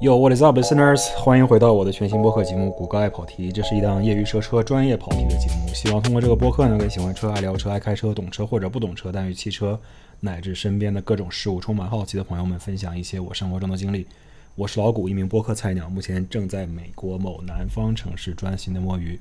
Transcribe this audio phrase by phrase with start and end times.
[0.00, 1.12] Yo, what is up, listeners？
[1.16, 3.50] 欢迎回到我的全新播客节目《谷歌爱跑题》。
[3.52, 9.76] 这是一档业余车车专业跑题的节目，希望通过这个播客呢，给喜欢车、爱聊车、爱开车、懂车或者不懂车，但与汽车
[10.20, 14.06] 乃至身边的各种事物充满好奇的朋友们分享一些我生活中的经历。
[14.54, 19.18] 我是老谷，一名播客菜鸟，目前正在美国某南方城市专心的摸鱼。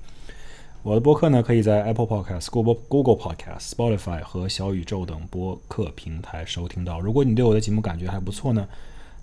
[0.84, 7.00] 我的播客呢，可以在 Apple Podcast、Google Google Podcast、Spotify 和小宇宙等播客平台收听到。
[7.00, 8.68] 如果你对我的节目感觉还不错呢？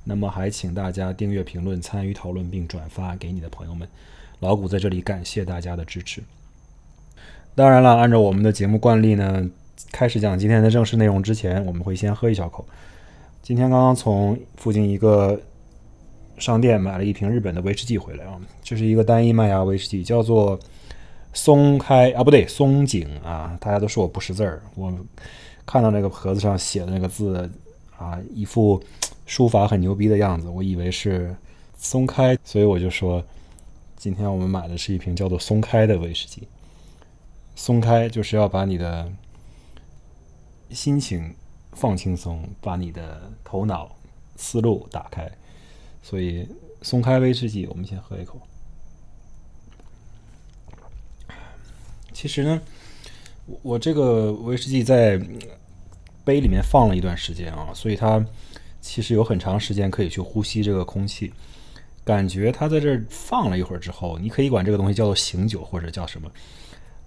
[0.04, 3.88] 那么还请大家订阅、评论、参与讨论，并转发给你的朋友们。
[4.40, 6.22] 老谷在这里感谢大家的支持。
[7.54, 9.48] 当然了，按照我们的节目惯例呢，
[9.90, 12.66] 开始讲今天的正式内容之前，我们会先喝一小口。
[13.40, 15.40] 今天刚刚从附近一个
[16.36, 20.58] 商店买了一瓶日本的威士忌回来啊，这是一个单一麦芽威士忌，叫做
[21.32, 23.56] 松开啊，不对，松井啊。
[23.58, 24.92] 大家都说我不识字儿，我
[25.64, 27.50] 看到那个盒子上写的那个字
[27.96, 28.82] 啊，一副。
[29.26, 31.34] 书法很牛逼的样子，我以为是
[31.78, 33.24] 松开，所以我就说，
[33.96, 36.46] 今天我们买的是一瓶叫做“松开”的威士忌。
[37.56, 39.10] 松开就是要把你的
[40.70, 41.34] 心情
[41.72, 43.96] 放轻松，把你的头脑
[44.36, 45.30] 思路打开，
[46.02, 46.46] 所以
[46.82, 48.38] 松开威士忌，我们先喝一口。
[52.12, 52.60] 其实呢，
[53.62, 55.18] 我这个威士忌在
[56.24, 58.22] 杯里面放了一段时间啊，所以它。
[58.86, 61.32] 其实有很长时间可以去呼吸这个空气，
[62.04, 66.30] 感觉它在这儿放了一会儿之后，你可以管这个东西叫做醒酒或者叫什么。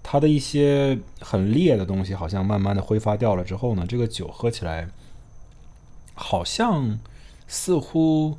[0.02, 4.88] 它的一些很烈的东西好像慢慢的挥发掉了之后呢，这个酒喝起来
[6.14, 6.98] 好像
[7.46, 8.36] 似乎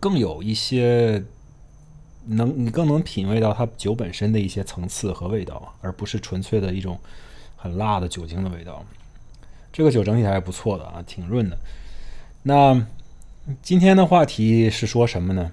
[0.00, 1.22] 更有一些
[2.24, 6.98] 能你更能品味到它酒本身的一些层次和味道，而不是纯粹的一种
[7.56, 8.82] 很辣的酒精的味道。
[9.70, 11.58] 这个酒整体还是不错的啊，挺润的。
[12.42, 12.86] 那
[13.60, 15.52] 今天的话题是说什么呢？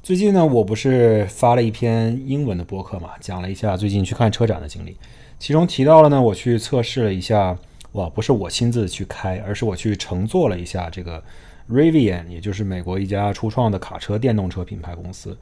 [0.00, 4.96] 最近呢，我不是发了一篇英文的博客嘛，讲了一下最近去看车展的经历，
[5.40, 7.58] 其中提到了呢，我去测试了一下，
[7.92, 11.20] 哇，不是我亲自去开，而是我去乘坐了一下这个
[11.68, 15.36] Rivian，也就是美国一家初创的卡车电动车品牌公司，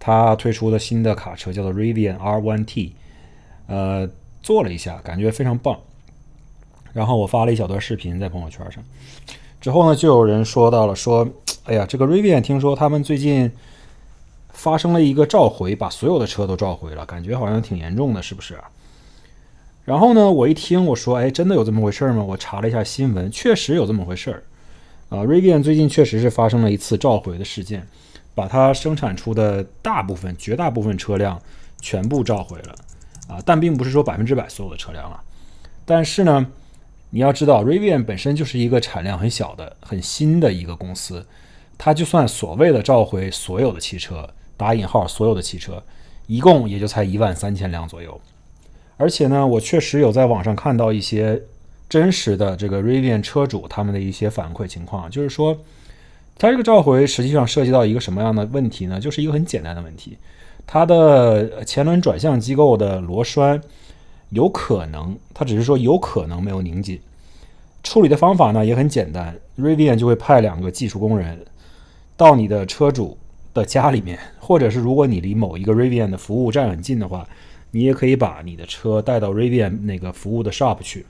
[0.00, 2.90] 它推出的新的卡车叫做 Rivian R1T，
[3.68, 4.10] 呃，
[4.42, 5.78] 坐了一下，感觉非常棒，
[6.92, 8.82] 然后我发了一小段视频在朋友圈上。
[9.64, 11.26] 之后呢，就有人说到了，说，
[11.64, 13.50] 哎呀，这个 Rivian 听说他们最近
[14.50, 18.58] 发生了一个召回，把所有的车都召回了，感觉好像挺严重的，是不是？
[19.86, 22.22] 然后呢，我一听，我说，哎，真的有这么回事吗？
[22.22, 24.42] 我查了一下新闻，确实有这么回事儿。
[25.08, 27.88] 啊，Rivian 最近确实是发生了一次召回的事件，
[28.34, 31.40] 把它生产出的大部分、绝大部分车辆
[31.80, 32.74] 全部召回了。
[33.28, 35.18] 啊，但并不是说百分之百所有的车辆了，
[35.86, 36.46] 但是呢。
[37.14, 41.24] 你要知道，Rivian 本身就是一个产量很小的、很新的一个公司，
[41.78, 45.80] 它就算所谓的召回所有的汽车（打引号所有的汽车），
[46.26, 48.20] 一共也就才一万三千辆左右。
[48.96, 51.40] 而且呢，我确实有在网上看到一些
[51.88, 55.56] 真实的这个 Rivian 车主他们的一些反馈情况，就是说，
[56.36, 58.98] 它这个召回实际上涉及到一个什么样的问题呢？
[58.98, 60.18] 就是一个很简单的问题，
[60.66, 63.62] 它的前轮转向机构的螺栓。
[64.30, 67.00] 有可能，他只是说有可能没有拧紧。
[67.82, 71.44] 处理的方法呢也很简单，Rivian 就会派两个技术工人
[72.16, 73.18] 到你的车主
[73.52, 77.28] 的家里面，或者是如果你离某一个 Rivian 的服务站很近的话，
[77.70, 81.04] 你也可以把你的车带到 Rivian 那个服务的 shop 去。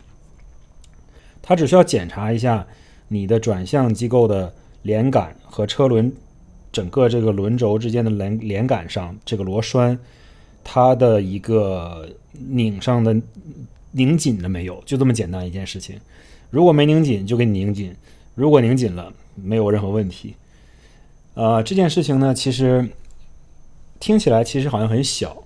[1.40, 2.66] 他只需要检查一下
[3.08, 4.52] 你的转向机构的
[4.82, 6.12] 连杆和车轮
[6.72, 9.98] 整个这个轮轴之间的连连杆上这个螺栓。
[10.64, 12.08] 它的一个
[12.48, 13.14] 拧上的
[13.92, 14.82] 拧紧了没有？
[14.84, 15.98] 就这么简单一件事情。
[16.50, 17.92] 如果没拧紧，就给你拧紧；
[18.34, 20.34] 如果拧紧了，没有任何问题。
[21.34, 22.88] 呃，这件事情呢，其实
[23.98, 25.42] 听起来其实好像很小。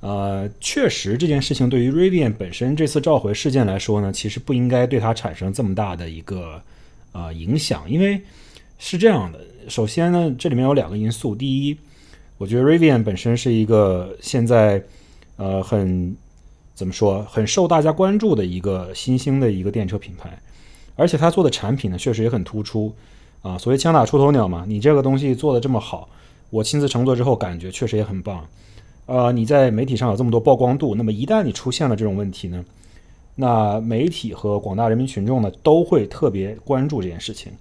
[0.00, 6.62] 呃，确实这件事情对于 Rivian 本身这次召回事件来说呢，其实不应该对它产生这么大的一个
[7.12, 8.20] 呃影响，因为
[8.78, 9.40] 是这样的。
[9.68, 11.76] 首先呢，这里面有两个因素，第一。
[12.38, 14.80] 我觉得 Rivian 本身是一个现在，
[15.36, 16.16] 呃，很
[16.74, 20.38] 怎么说，很受大家关注的一个新兴的一个电车品牌，
[20.94, 22.94] 而且它做的产品呢，确实也很突出
[23.42, 23.56] 啊。
[23.56, 26.08] 所谓枪打出头鸟嘛，你这个东西做的这么好，
[26.50, 28.46] 我亲自乘坐之后感觉确实也很棒。
[29.06, 32.64] 呃，你在媒体上有这么多曝光度，那么一旦你出现了这种问题呢，
[33.36, 37.52] 那媒体和广大人民群众呢都会特别关注这件事情。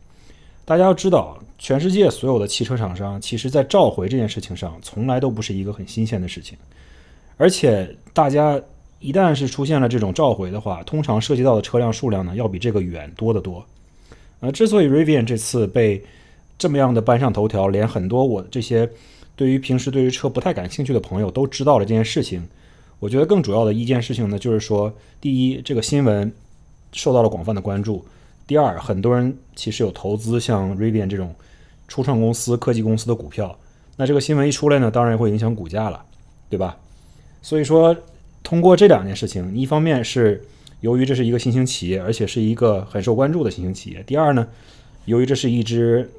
[0.66, 6.57] 大家要知道，全世界所有的汽车厂商，其实在召回这件事情上，从来都不是一个很新鲜的事情。
[7.37, 8.61] 而且，大家
[8.99, 13.65] 一旦是出现了这种召回的话，通常涉及到的车辆数量呢，要比这个远多得多。
[14.39, 16.03] 呃，之所以 Rivian 这次被
[16.57, 18.89] 这么样的搬上头条，连很多我这些
[19.35, 22.47] 对于平时对于车不太感兴趣的朋友都知道了这件事情。
[22.99, 26.31] 我觉得更主要的一件事情呢，就是说，第一，这个新闻
[26.93, 28.03] 受到了广泛的关注；
[28.47, 31.35] 第二，很多人其实有投资像 Rivian 这种
[31.89, 33.57] 初创公司、科技公司的股票。
[33.97, 36.01] 那这个新闻一出来呢，当然会影响股价了，
[36.49, 36.77] 对吧？
[37.45, 37.95] 所以说，
[38.42, 40.44] 通过这两件事情，一方面是
[40.81, 44.47] 由于这是一个新兴企业，而且是一个很受关注的新兴企业；第二呢，
[45.06, 46.09] 由于这是一只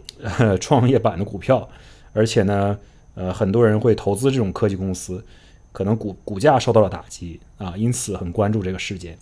[0.61, 1.69] 创业板的股票，
[2.12, 2.78] 而且呢，
[3.17, 5.20] 呃，很多人会投资这种科技公司。
[5.73, 9.19] 可能股股价受到了打击啊，因此很关注这个事件。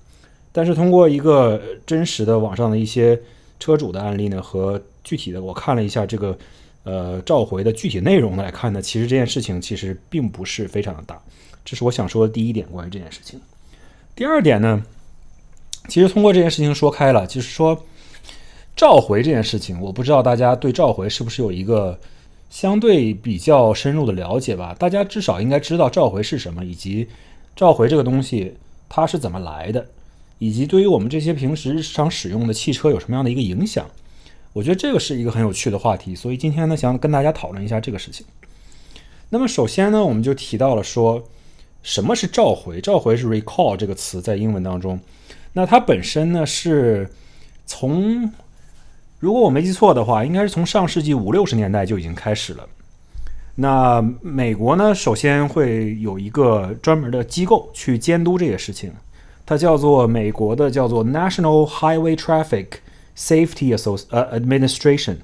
[0.53, 3.19] 但是通过一个真实的网上的一些
[3.59, 6.37] 车主的案例呢，和具体的我看了一下这个
[6.83, 11.19] 呃召回的具体内容来看呢，其实这件事情其实并不是非常的大。
[11.65, 13.41] 这是我想说的第一点关于这件事情。
[14.15, 14.83] 第二点呢，
[15.89, 17.85] 其实通过这件事情说开了，就是说
[18.77, 21.99] 召回这件事情，我不知道大家对召回是不是有一个。
[22.51, 27.09] 相对比较深入的了解吧，大家至少应该知道召回是什么，以及
[27.57, 28.55] 召回这个东西
[28.89, 29.85] 它是怎么来的，
[30.39, 33.85] 以及对于我们这些平时日常使用的汽车有什么样的一个影响。
[34.53, 38.25] 我觉得这个是一个很有趣的话题，所以今天呢，想跟大家讨论一下这个事情。
[39.31, 41.25] 那么首先呢，我们就提到了说
[41.85, 42.81] 什么是召回？
[42.81, 44.99] 召回是 recall 这个词在英文当中，
[45.53, 47.09] 那它本身呢是
[47.67, 48.33] 从
[49.21, 52.67] 如果我没记错的话，应该是从上世纪五六十年代就已经开始了。
[53.57, 58.91] 那美国呢，首先会有一个专门的机构去监督这些事情，
[59.45, 62.67] 它叫做美国的叫做 National Highway Traffic
[63.17, 65.19] Safety Assoc 呃 Administration，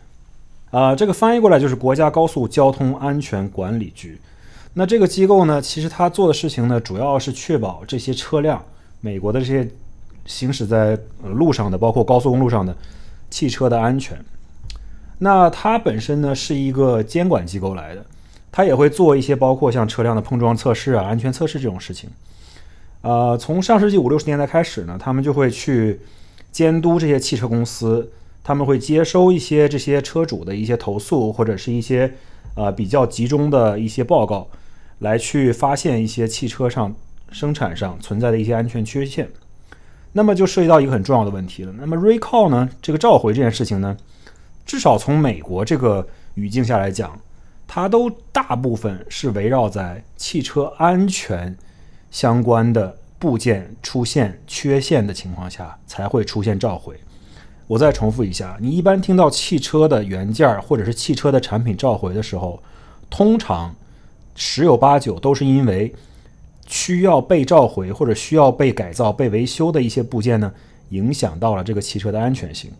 [0.71, 4.21] 啊，这个翻译过来就是国家高速交通安全管理局。
[4.75, 8.65] 那这个机构呢，其实它做的事情呢，主要是确保这些车辆，
[9.01, 9.69] 美国的这些
[10.27, 12.77] 行驶在路上的，包括高速公路上的。
[13.33, 14.19] 汽车的安全，
[15.19, 18.05] 那它本身呢是一个监管机构来的，
[18.51, 22.11] 它也会做一些包括像车辆的碰撞测试啊、安全测试这种事情。
[23.03, 26.01] 呃，从上世纪五六十年代开始呢，他们就会去
[26.51, 28.11] 监督这些汽车公司，
[28.43, 32.13] 他们会接收一些这些车主的一些投诉或者是一些
[32.55, 34.49] 呃比较集中的一些报告，
[34.99, 36.95] 来去发现一些汽车上
[37.31, 39.29] 生产上存在的一些安全缺陷。
[40.13, 41.73] 那么就涉及到一个很重要的问题了。
[41.79, 42.69] 那么 recall 呢？
[42.83, 43.97] 这个召回这件事情呢，
[44.67, 47.17] 至少从美国这个语境下来讲，
[47.69, 51.57] 它都大部分是围绕在汽车安全
[52.11, 56.99] 相关的部件出现缺陷的情况下才会出现召回。
[57.71, 62.61] 我再重复一下，你一般听到汽车的原件或者是汽车的产品召回的时候，
[63.09, 63.73] 通常
[64.35, 65.95] 十有八九都是因为。
[66.73, 70.53] 需要被召回或者需要被改造、被维修的一些部件呢，
[70.91, 72.71] 影响到了这个汽车的安全性。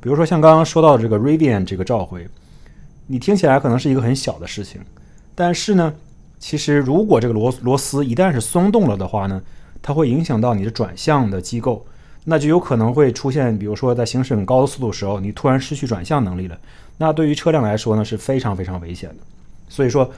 [0.00, 2.26] 比如说像刚刚说到的这个 Rivian 这个召回，
[3.06, 4.80] 你听起来可能是一个很小的事情，
[5.34, 5.92] 但是呢，
[6.38, 9.42] 其实如果这个螺螺丝一旦是松动了的话呢，
[9.82, 11.84] 它会影响到你的转向的机构，
[12.24, 16.58] 那就有可能会出现，比如说在行驶很高的速度时候，你突然失去转向能力了，
[16.98, 19.16] 那对于车辆来说呢是非常非常危险的。
[19.68, 20.10] 所以说。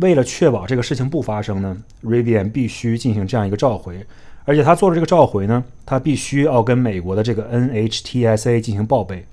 [0.00, 4.06] 为了确保这个事情不发生呢，Rivian 必须进行这样一个召回，
[4.44, 9.26] 而且他做了这个召回呢，他必须要跟美国的这个 NHTSA 进行报备，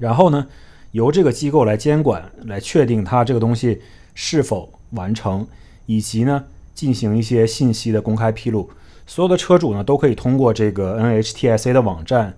[0.00, 0.44] 然后呢，
[0.90, 3.80] 由这个机构来监管，来确定他这个东西
[4.14, 5.46] 是否完成，
[5.84, 6.42] 以及呢，
[6.74, 8.68] 进行一些信息的公开披露。
[9.06, 12.34] 所有的车主呢，都可以通过这个 NHTSA 的网站，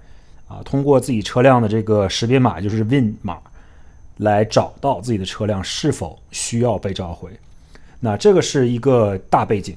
[0.46, 3.38] 啊，通过自己车辆的这个识别码，就是 VIN 码。
[4.20, 7.30] 来找到自己的车辆是否需要被召回，
[8.00, 9.76] 那这个是一个大背景。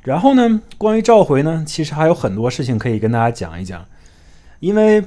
[0.00, 3.84] 然后呢，关于召回呢，其实还有很多事情可以跟大家讲一讲。
[4.60, 5.04] 因为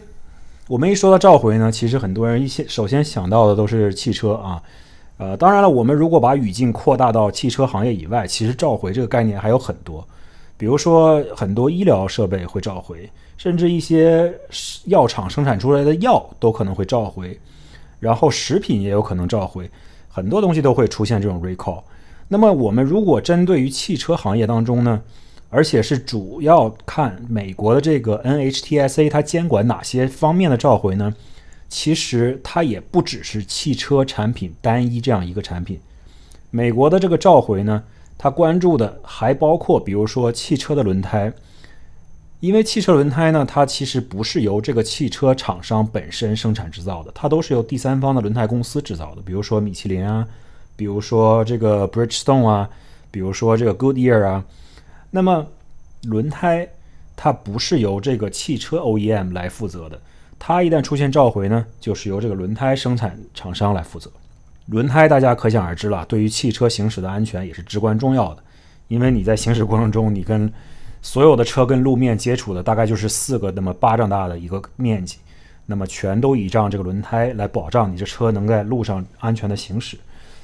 [0.68, 4.62] 我们一说到召回呢，其实很多人一先首先想到的都是汽车啊。
[5.18, 10.08] 呃，当然了，我们如果把语境扩大到汽车行业以外，其实召回这个概念还有很多。
[10.58, 14.34] 比如说，很多医疗设备会召回，甚至一些
[14.86, 17.40] 药厂生产出来的药都可能会召回。
[18.00, 19.70] 然后食品也有可能召回，
[20.10, 21.82] 很多东西都会出现这种 recall。
[22.28, 25.02] 那么我们如果针对于汽车行业当中呢，
[25.50, 31.14] 而且是主要看美国的这个 NHTSA 它监管哪些方面的召回呢？
[31.70, 35.80] 其实它也不只是汽车产品单一这样一个产品。
[36.52, 37.84] 美国的这个召回呢，
[38.24, 41.34] 它关注的还包括比如说汽车的轮胎。
[42.40, 50.26] 因为汽车轮胎呢，它其实不是由这个汽车厂商本身生产制造的，它都是由第三方的轮胎公司制造的，比如说米其林啊，
[50.78, 52.70] 比如说这个 Bridgestone 啊，
[53.12, 54.46] 比如说这个 Goodyear 啊。
[55.12, 55.46] 那么
[56.04, 56.66] 轮胎
[57.18, 60.00] 它不是由这个汽车 OEM 来负责的，
[60.40, 64.10] 它一旦出现召回呢，就是由这个轮胎生产厂商来负责。
[64.68, 68.44] 轮胎大家可想而知了，对于汽车行驶的安全也是至关重要的，
[68.88, 70.52] 因为你在行驶过程中，你跟
[71.02, 75.18] 所有的车跟路面接触的大概就是四个那么巴掌大的一个面积，
[75.66, 79.98] 那么全都倚仗这个轮胎来保障你这车能在路上安全的行驶。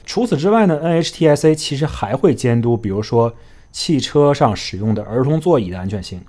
[0.05, 3.33] 除此之外呢，NHTSA 其实还会监督，比如说
[3.71, 6.19] 汽车上使用的儿童座椅的安全性，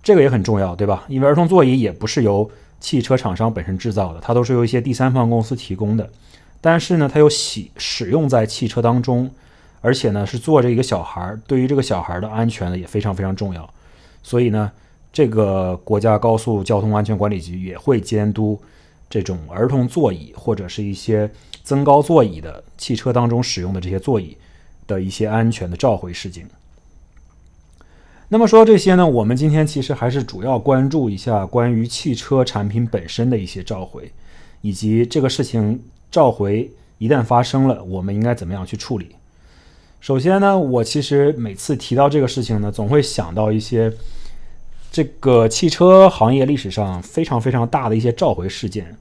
[0.00, 1.04] 这个也很重要，对吧？
[1.08, 2.48] 因为儿童座椅也不是由
[2.78, 6.08] 汽车厂商本身制造的，它都是由一些第三方公司提供的。
[6.64, 9.30] 但是呢，它又使使用在汽车当中，
[9.82, 13.68] 而且呢是坐着一个小孩儿，对于这个小孩的安全呢也非常非常重要。
[14.22, 14.72] 所以呢，
[15.12, 18.58] 这个国家高速交通安全管理局也会监督
[19.10, 21.30] 这种儿童座椅或者是一些
[21.62, 24.34] 增高座椅的汽车当中使用的这些座椅
[24.86, 26.46] 的一些安全的召回事情。
[28.30, 34.10] 那么说到这些呢，我们今天其实还是主要关注一下关于汽车产品本身的一些召回，
[34.62, 35.78] 以及这个事情
[36.14, 39.08] 召回一旦发生了，我们应该怎么样去处理。
[40.00, 43.92] 首先呢，我其实每次提到这个事情呢，总会想到一些
[44.92, 48.96] 这个汽车行业历史上非常非常大的一些召回事件，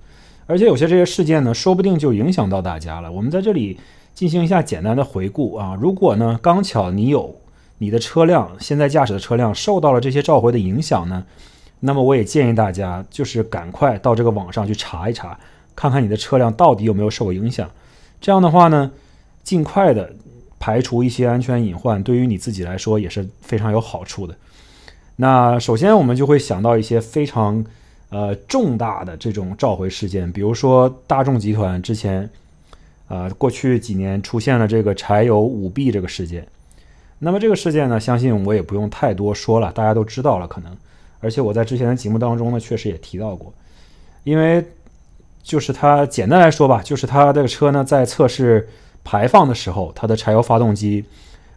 [0.47, 3.11] 而且有些这些事件呢，说不定就影响到大家了。
[3.11, 3.79] 我们在这里
[4.15, 7.35] 进行一下简单的回顾啊，如果呢刚巧你有。
[7.79, 11.25] 你的车辆现在驾驶的车辆受到了这些召回的影响呢？
[11.81, 15.37] 那么我也建议大家，就是赶快到这个网上去查一查，
[15.75, 17.69] 看看你的车辆到底有没有受过影响。
[18.21, 18.91] 这样的话呢，
[19.43, 20.13] 尽快的
[20.59, 24.35] 排除一些安全隐患，对于你自己来说也是非常有好处的。
[25.17, 27.63] 那首先我们就会想到一些非常
[28.09, 32.29] 呃重大的这种召回事件，比如说大众集团之前
[33.07, 36.47] 啊过去几年出现了这个柴油舞弊这个事件。
[37.19, 40.75] 那么这个事件呢，相信我也不用太多说了，大家都知道了可能。
[41.19, 43.53] 而且我在之前的节目当中呢，确实也提到过，
[44.23, 44.65] 因为
[45.43, 48.67] 就是它简单来说吧，就是它这个车呢在测试
[49.03, 51.05] 排放的时候，它的柴油发动机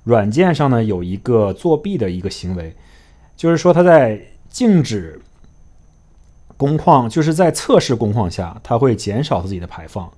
[0.05, 2.75] 软件上呢有一个作弊的一个行为，
[3.37, 5.19] 就是说它在静止
[6.59, 10.11] 工况，就是在测试工况下，它会减少自己的排放，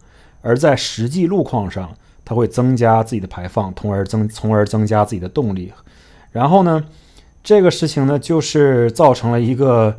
[0.42, 1.94] 而在实际路况上。
[2.25, 5.72] 它会增加自己的排放，从而增从而增加自己的动力。
[6.30, 6.84] 然后呢，
[7.42, 9.98] 这个事情呢，就是造成了一个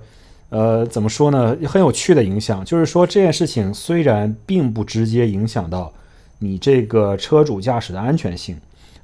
[0.50, 2.64] 呃，怎么说呢，很有趣的影响。
[2.66, 5.94] 就是说，这件事情虽然并不直接影响到
[6.40, 8.58] 你这个车主驾驶的安全性，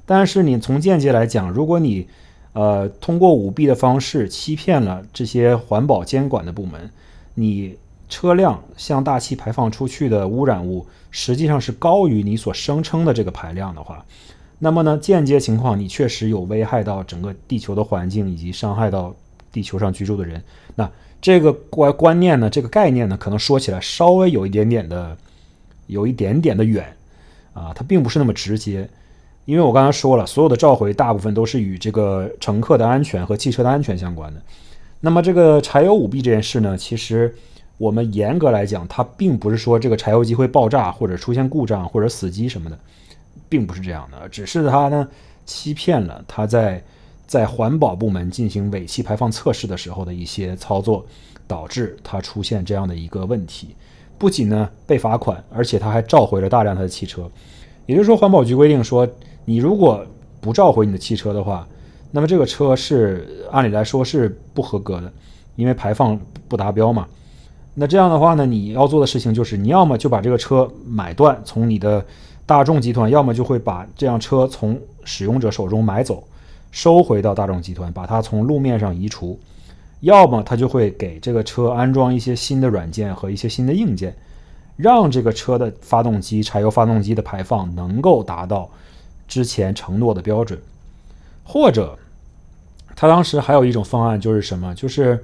[0.06, 2.08] 但是你从间接来讲，如果你
[2.54, 6.90] 呃通过舞弊的方式欺骗了这些环保监管的部门，
[7.34, 7.78] 你。
[8.08, 14.06] 车辆向大气排放出去的污染物实际上是高于你所声称的这个排量的话，
[14.60, 19.16] 那么呢，间接情况你确实有危害到整个地球的环境以及伤害到
[19.52, 20.42] 地球上居住的人。
[20.76, 20.88] 那
[21.26, 25.18] 这个观观念呢，这个概念呢，可能说起来稍微有一点点的，
[25.88, 26.86] 有一点点的远
[27.52, 28.88] 啊，它并不是那么直接。
[29.46, 34.42] 因为我刚才说了，所有的召回大部分都是与这个乘客的安全和汽车的安全相关的。
[35.00, 37.34] 那么这个柴油舞弊这件事呢，其实。
[37.78, 42.80] 我们严格来讲，它并不是说这个柴油机会爆炸或者出现故障或者死机什么的，
[43.50, 45.06] 并不是这样的，只是它呢
[45.46, 46.82] 欺骗了它在
[47.28, 51.06] 在环保部门进行尾气排放测试的时候的一些操作，
[51.48, 53.76] 导致它出现这样的一个问题。
[54.18, 57.30] 不仅呢被罚款，而且他还召回了大量他的汽车。
[57.86, 59.08] 也就是说，环保局规定说，
[59.44, 60.06] 你如果
[60.40, 61.68] 不召回你的汽车的话，
[62.12, 65.12] 那么这个车是按理来说是不合格的，
[65.56, 67.06] 因为排放不达标嘛。
[67.74, 72.04] 那这样的话呢，你要做的事情就是，你要么就把这个车买断，从你的
[72.46, 76.24] 大众集团；要么就会把这辆车从使用者手中买走，
[76.76, 79.40] 收回到大众集团，把它从路面上移除；
[80.02, 84.14] 要么他就会给这个车安装一些新的软件和一些新的硬件，
[84.76, 88.70] 让这个车的发动机柴油发动机的排放能够达到
[89.26, 90.60] 之前承诺的标准。
[91.46, 91.98] 或者，
[92.94, 94.76] 他当时还有一种方案就是什么？
[94.76, 95.24] 就是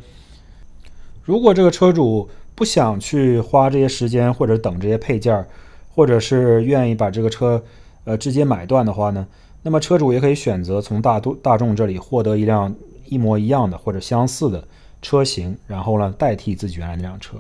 [1.22, 2.30] 如果这个车主。
[2.54, 5.48] 不想去花这些时间，或者等这些配件儿，
[5.96, 7.64] 或者是愿意把这个车，
[8.04, 9.26] 呃，直接买断的话呢，
[9.64, 12.74] 那么车主也可以选择从大都大众这里获得一辆
[13.08, 14.64] 一模一样的或者相似的
[15.02, 17.38] 车型，然后呢代替自己原来那辆车。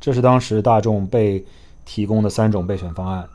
[0.00, 1.44] 这是当时大众被
[1.84, 3.28] 提供的三种备选方案。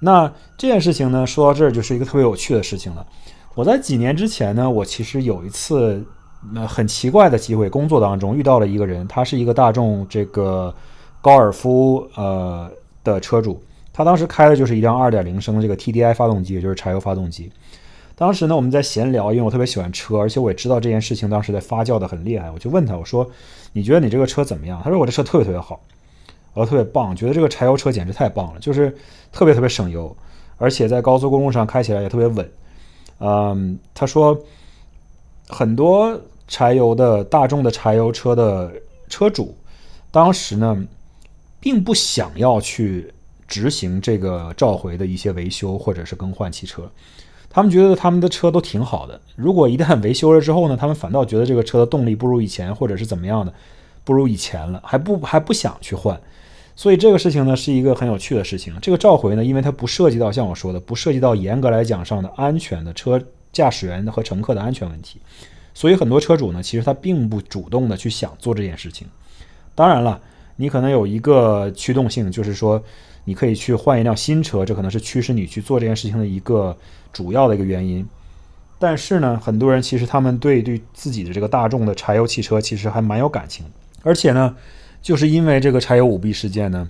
[0.00, 3.06] 那这件事情呢，说到这儿就是一个特别有趣的事情了。
[3.54, 6.04] 我在几年之前呢，我其实有一次。
[6.52, 10.74] 那很奇怪的机会，工作当中遇到了一个人，他是一个大众这个
[11.22, 12.70] 高尔夫呃
[13.02, 13.58] 的车主，
[13.94, 17.50] 他当时开的就是一辆2.0升的这个 TDI 发动机，也就是柴油发动机。
[18.16, 23.28] 当时呢，我们在闲聊，因为我特别喜欢车，而且我也知道这件事情当时在发酵的很厉害，我就问他，我说
[23.74, 25.80] ：“你觉得你这个车怎么样？”他说：“我这车特别特别好，
[26.52, 28.96] 我特别棒，觉得这个柴油车简直太棒了，就是
[29.32, 30.16] 特别特别省油，
[30.58, 32.48] 而且在高速公路上开起来也特别稳。”
[33.18, 34.38] 嗯，他说
[35.48, 38.72] 很多柴油的大众的柴油车的
[39.08, 39.56] 车主，
[40.10, 40.86] 当时呢，
[41.58, 43.12] 并不想要去
[43.48, 46.88] 执行这个召回的一些维修或者是更换汽车。
[47.54, 53.54] 他们觉得他们的车都挺好的，如果一旦维修了之后呢，他们反倒觉得这个车的动力不如以前，或者是怎么样的，
[54.02, 56.20] 不如以前了，还不还不想去换。
[56.74, 58.74] 所以这个事情呢是一个很有趣的事情。
[58.82, 65.20] 这个召回呢，因为它不涉及到像我说的，不涉及到严格来讲上的安全的车驾驶员和乘客的安全问题，
[65.74, 69.06] 所以很多车主呢，其实他并不主动的去想做这件事情。
[69.76, 70.20] 当然了，
[70.56, 72.82] 你可能有一个驱动性，就是说。
[73.24, 76.76] 你可以去换一辆新车，这可能是驱使你去做这件事情的一个
[77.12, 78.06] 主要的一个原因。
[78.78, 83.64] 但是呢，很多人其实他们对对自己的这个大众的柴油汽车其实还蛮有感情，
[84.02, 84.54] 而且呢，
[85.00, 86.86] 就是因为这个柴油舞弊事件呢，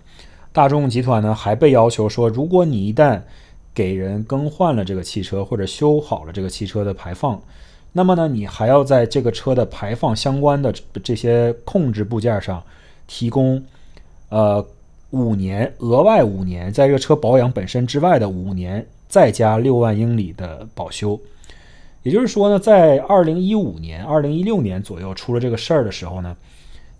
[0.52, 3.22] 大众集团呢还被要求说，如果你一旦
[3.72, 7.40] 给人更换了这个汽车或者修好了这个汽车的排放，
[7.92, 10.74] 那么呢，你还要在这个车的排放相关的
[11.04, 12.60] 这些控制部件上
[13.06, 13.62] 提供，
[14.30, 14.66] 呃。
[15.14, 21.18] 五年额外五年，在这个车保养本身之外的五年，再加六万英里的保修。
[22.02, 26.36] 也就是说呢，在二零一五年、二零一六年左右出了这个事儿的时候呢，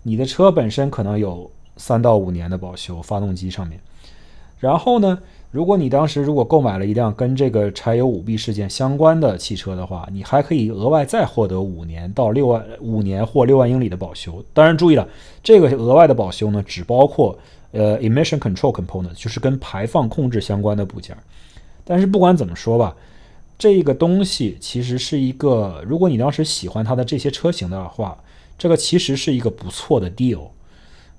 [0.03, 3.77] 你的车本身可能有三到五年的保修，发动机上面。
[4.59, 5.19] 然后呢，
[5.51, 14.41] 如果你当时如果购买了一辆跟这个柴油舞弊事件相关的汽车的话，你还可以额外再获得五年到六万五年或六万英里的保修。
[14.53, 15.05] 当然注意了，
[15.43, 17.37] 这个额外的保修呢，只包括。
[17.75, 21.15] 呃，emission control component 就是跟排放控制相关的部件，
[21.83, 22.95] 但是不管怎么说吧，
[23.57, 28.17] 这个东西其实是一个，如果你当时喜欢它的这些车型的话，
[28.57, 30.47] 这个其实是一个不错的 deal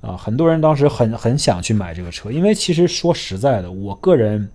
[0.00, 4.48] 啊，很多人当时很很想去买这个车，因为其实说实在的，我个人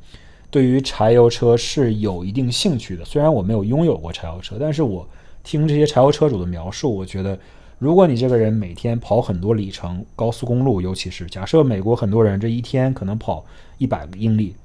[0.50, 5.08] 对于柴油车是有一定兴趣的，虽然我没有拥有过柴油车，但是我
[5.44, 7.38] 听这些柴油车主的描述，我觉得。
[7.82, 13.44] 如果你这个人每天跑很多里程，高速公路，尤其是假设美国很多人这一天可能跑
[13.80, 14.56] 一百个英里，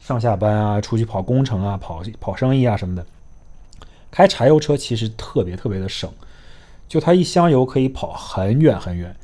[0.00, 3.06] 上下班啊，出去跑工程啊，跑跑生意啊什么的，
[4.10, 6.10] 开柴油车其实特别特别的省，
[6.88, 9.14] 就它一箱油可以跑很远很远，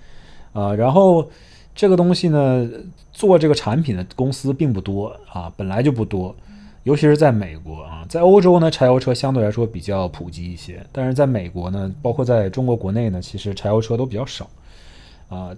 [0.53, 1.29] 啊，然后
[1.75, 2.71] 这个东西呢，
[3.13, 6.33] 做这个产品的公司并不多啊，本来就不多。
[6.85, 10.85] 尤其是在美国啊，在欧洲呢，柴油车相对来说比较普及一些。
[10.93, 14.49] 但是在美国呢，包括在中国国内呢，其实柴油车都比较少
[15.29, 15.51] 啊。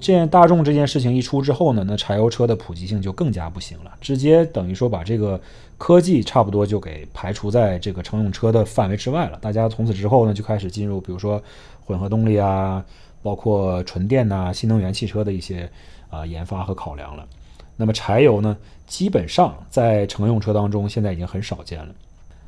[0.00, 5.40] 这件大众这件事情一出之后呢，那柴油车的普及性就更加不行了，直接等于说把这个
[5.76, 9.36] 科技差不多就给排除在这个乘用车的范围之外了。
[9.42, 11.42] 大家从此之后呢，就开始进入比如说
[11.84, 12.84] 混合动力啊，
[13.24, 15.68] 包括纯电呐、新能源汽车的一些
[16.10, 17.26] 啊研发和考量了。
[17.78, 18.54] 那么柴油呢，
[18.86, 21.88] 基本上在乘用车当中现在已经很少见了。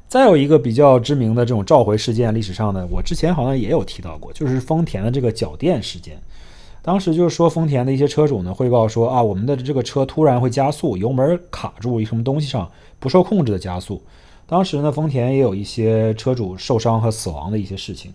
[0.08, 6.18] 再有一个比较知名的这种召回事件，历史上呢，我之前好像也有提到过，就是丰田的这个脚垫事件。
[6.82, 14.02] 当时就是说，丰田的一些车主呢汇报说啊，我们的这个车突然会加速，油门卡住一什么东西上，不受控制的加速。
[14.48, 18.12] 当时呢，丰田也有一些车主受伤和死亡的一些事情，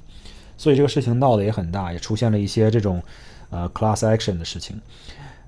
[0.58, 3.01] 所以这个事情闹得也很大，也出现了一些这种
[3.51, 4.75] 呃 class action 的事情。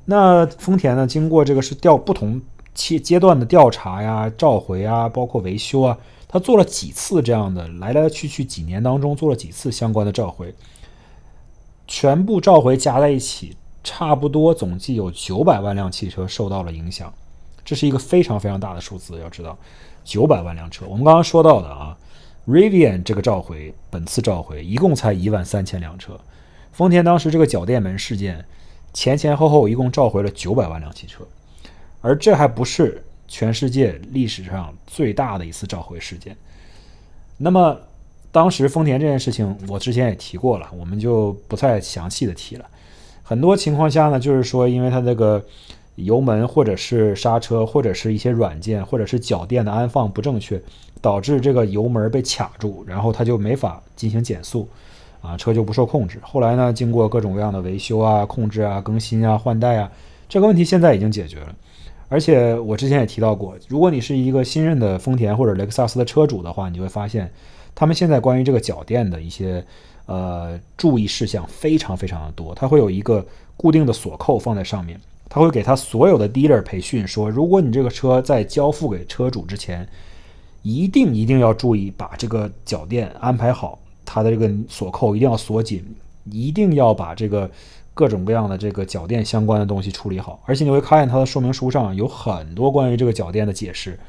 [0.09, 1.05] 那丰田呢？
[1.05, 2.41] 经过这个是调不同
[2.73, 5.97] 阶阶段的调查呀、召回啊，包括维修啊，
[6.29, 10.55] 他做了几次这样的来来去去几年当中做了几次相关的召回，
[11.87, 17.13] 全部召回加在一起，差不多总计有九百万辆汽车受到了影响，
[17.65, 19.19] 这是一个非常非常大的数字。
[19.19, 19.57] 要知道，
[20.05, 21.97] 九百万辆车，我们刚刚说到的啊
[22.47, 26.17] ，Rivian 这个召回，本次召回一共才一万三千辆车，
[26.71, 28.45] 丰田当时这个脚垫门事件。
[28.93, 31.23] 前前后后一共召回了九百万辆汽车，
[32.01, 36.35] 而这还不是全世界历史上最大的一次召回事件。
[37.37, 37.77] 那么，
[38.31, 42.65] 当时丰田这件事情，我之前也提过了，我们就不再详细的提了。
[43.21, 45.45] 很多情况下呢，就是说，因为它这个
[45.95, 50.61] 油门或者是刹车或者是一些软件或者是脚垫的安放不正确，
[51.01, 54.67] 导致这个油门被卡住，然后它就没法进行减速。
[55.21, 56.19] 啊，车就不受控制。
[56.21, 59.91] 后来呢，经过各种各样的维修啊、控制啊、更新啊、换代啊，
[60.29, 61.55] 这个问题现在已经解决了。
[62.09, 67.29] 而且我之前也提到过，如果你是一个新任的丰田或者雷克萨斯的车主的话，你就会发现，
[67.75, 69.65] 他们现在关于这个脚垫的一些
[70.05, 72.55] 呃注意事项非常非常的多。
[72.55, 73.25] 它会有一个
[73.57, 79.85] 固定的锁扣放在上面，他会给他所有的 dealer 培训说，如果你这个车在交付给车主之前，
[80.61, 83.77] 一定一定要注意把这个脚垫安排好，
[84.07, 85.85] 它的这个锁扣一定要锁紧，
[86.31, 87.51] 一定要把这个
[87.93, 90.41] 各种各样的这个脚垫相关的东西处理好。
[90.45, 93.99] 而且你会看见它的说明书上有很多关于这个脚垫的解释，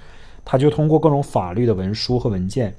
[0.45, 2.75] 它就通过各种法律的文书和文件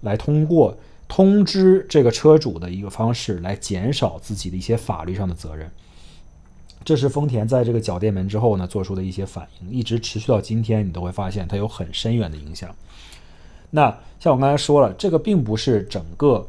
[0.00, 0.76] 来通过。
[1.08, 5.70] 通知这个车主的一个方式，来减少自己的一些法律上的责任。
[6.86, 12.74] 这是丰田在这个脚垫门之后呢做出的一些反应，一直持续到今天，你都会发现它有很深远的影响。
[13.68, 16.46] 那像我刚才说了，这个并不是整个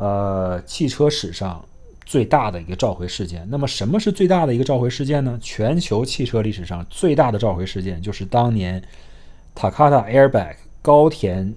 [0.00, 1.64] 呃汽车史上
[2.04, 3.46] 最大的一个召回事件。
[3.48, 5.38] 那么什么是最大的一个召回事件呢？
[5.40, 8.82] 全球汽车历史上最大的召回事件就是当年
[9.54, 11.54] Takata Airbag 高田。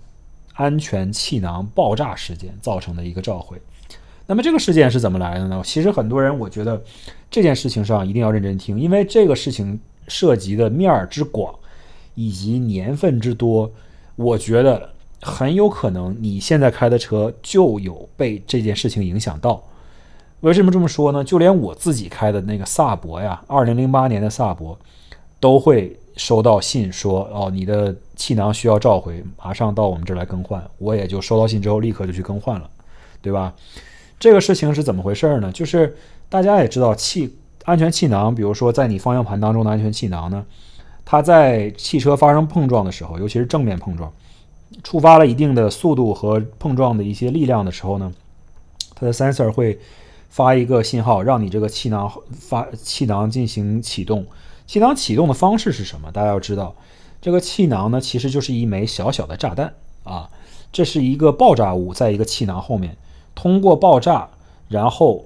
[0.55, 3.59] 安全气囊爆炸事件造成的一个召回。
[4.27, 5.63] 那么这个事件是怎么来的呢？
[5.65, 6.79] 其实很多人，我觉得
[7.31, 11.55] 这件事情上一定要认真听，因为这个事情涉及的面儿之广，
[12.13, 13.71] 以及年份之多，
[14.15, 14.92] 我觉得
[15.23, 19.63] 很有可能你现在开的车就有被这件事情影响到。
[20.41, 21.23] 为什么这么说呢？
[21.23, 24.77] 就连我自己开的那个萨博呀，二零零八年的萨博，
[25.39, 25.97] 都会。
[26.15, 30.63] 收到信说哦，你的气囊需要召回，马上到我们这儿来更换。
[30.77, 32.69] 我也就收到信之后立刻就去更换了，
[33.19, 33.51] 对吧？
[34.19, 35.51] 这个事情是怎么回事呢？
[35.51, 35.97] 就是
[36.29, 40.45] 大家也知道，气安全气囊，比如说在你方向盘当中的安全气囊呢，
[41.03, 44.13] 它在汽车发生碰撞的时候，尤其是正面碰撞，
[44.83, 48.13] 触发了一定的速度和碰撞的一些力量的时候呢，
[48.95, 49.79] 它的 sensor 会
[50.29, 54.25] 发一个信号，让你这个气囊发气囊进行启动。
[54.65, 56.11] 气囊启动的方式是什么？
[56.11, 56.75] 大家要知道，
[57.21, 60.29] 这个气囊呢，其实就是一枚小小的炸弹啊。
[60.71, 62.97] 这是一个爆炸物在一个气囊后面，
[63.35, 64.27] 通过爆炸，
[64.69, 65.25] 然后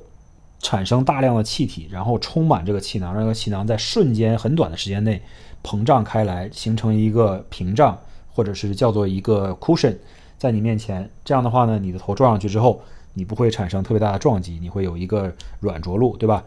[0.60, 5.22] 产生大量的气体，然后充满这个气囊，让这个气囊在瞬间很短的时间内
[5.64, 7.98] 膨胀开来，形成一个屏障，
[8.38, 9.98] 或者是叫做一个 cushion，
[10.38, 11.10] 在你面前。
[11.26, 12.80] 这样的话呢，你的头撞上去之后，
[13.16, 16.46] 你不会产生特别大的撞击，你会有一个软着陆，对吧？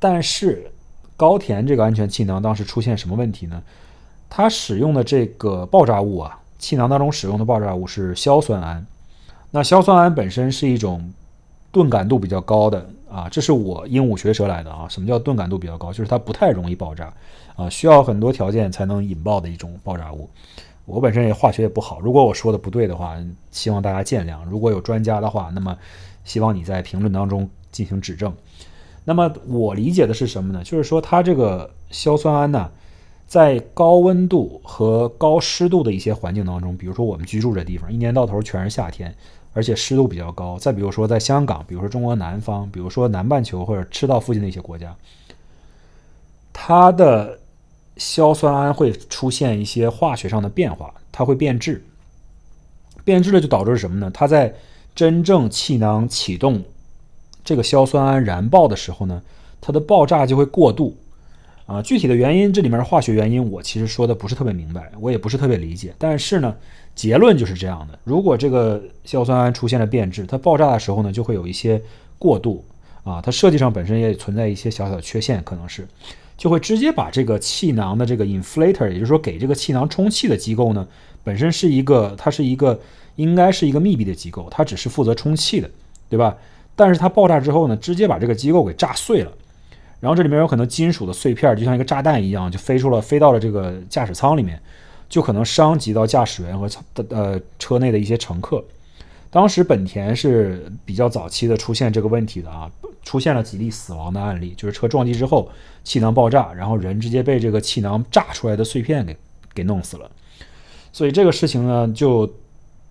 [0.00, 0.72] 但是。
[1.14, 3.62] 高田这个安全气囊当时出现什么问题呢？
[4.28, 8.82] 它使用的这个爆炸物啊，气囊当中使用的爆炸物是硝酸铵。
[9.52, 11.12] 那硝酸铵本身是一种
[11.70, 14.88] 钝感度比较高的啊，这是我鹦鹉学舌来的啊。
[14.88, 15.92] 什么叫钝感度比较高？
[15.92, 17.12] 就是它不太容易爆炸
[17.54, 20.28] 啊，需要很多条件才能引爆的一种爆炸物。
[20.84, 23.16] 我本身也化学也不好，如果我说的不对的话，
[23.50, 24.44] 希望大家见谅。
[24.50, 25.76] 如果有专家的话，那么
[26.24, 28.34] 希望你在评论当中进行指正。
[29.04, 30.62] 那么我理解的是什么呢？
[30.64, 32.70] 就是说它这个硝酸铵呢，
[33.26, 39.14] 在高温度和高湿度的一些环境当中，比如说我们居住这地方，一年到头全是夏天，
[39.54, 40.58] 而且湿度比较高。
[40.58, 44.94] 再比如说在香港，比如说中国南方，比如说南半球或者赤道附近的一些国家，
[46.52, 47.40] 它的
[48.02, 51.84] 硝酸铵会出现一些化学上的变化，它会变质。
[53.04, 54.10] 变质了就导致什么呢？
[54.12, 54.52] 它在
[54.94, 56.62] 真正气囊启动。
[57.44, 59.22] 这个硝酸铵燃爆的时候呢，
[59.60, 60.96] 它的爆炸就会过度，
[61.66, 65.94] 啊，具体的原因，这里面化学原因我其实说的不是特别明白，我也不是特别理解。
[65.98, 66.54] 但是呢，
[66.94, 71.80] 结论就是这样的：如果这个硝酸铵出现了变质，它爆炸的时候呢，就会有一些
[72.18, 72.64] 过度，
[73.02, 75.88] 啊，它设计上本身也存在一些小小的缺陷，可能是
[76.36, 80.86] 就会直接把这个气囊的这个 inflator，也就是说给这个气囊充气的机构呢，
[81.22, 82.80] 本身是一个，它是一个
[83.16, 85.70] 应该是一个密闭的机构，它只是负责充气的，
[86.08, 86.36] 对吧？
[86.74, 89.30] 但是它爆炸之后呢，直接把这个机构给炸碎了，
[90.00, 94.58] 然后这里面有可能金属的碎片，就像一个炸弹一样，就飞出了，飞到了这个驾驶舱里面，
[95.08, 96.68] 就可能伤及到驾驶员和
[97.10, 98.64] 呃车内的一些乘客。
[99.32, 102.70] 当时本田是比较早期的出现这个问题的啊，
[103.02, 105.50] 出现了几例死亡的案例，就是车撞击之后
[105.82, 109.16] 气囊爆炸，然后人直接被这个气囊炸出来的碎片给
[109.52, 110.08] 给弄死了。
[110.92, 112.32] 所以这个事情呢，就。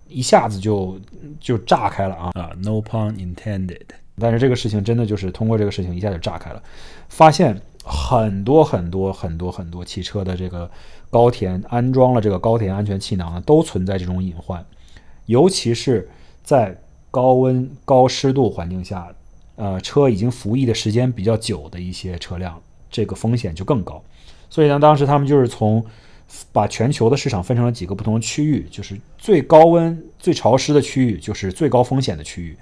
[0.08, 1.00] 一下子就
[1.40, 3.86] 就炸开了啊啊！No pun intended。
[4.18, 6.62] 但是这个事情真的就是通过这个事情一下就炸开了，
[7.08, 10.70] 发现很多很多很多很多汽车的这个
[11.08, 14.62] 高田安装了这个高田安全气囊呢，都存在这种隐患，
[15.24, 16.06] 尤其是
[16.42, 16.76] 在
[17.10, 19.08] 高温高湿度环境下，
[19.56, 24.02] 呃，车已经服役的时间比较久的一些车辆，这个风险就更高。
[24.50, 25.84] 所以呢，当时他们就是从。
[26.50, 32.56] 把全球的市场分成了几个不同的区域，就是最高温、最潮湿的区域，就是最高风险的区域。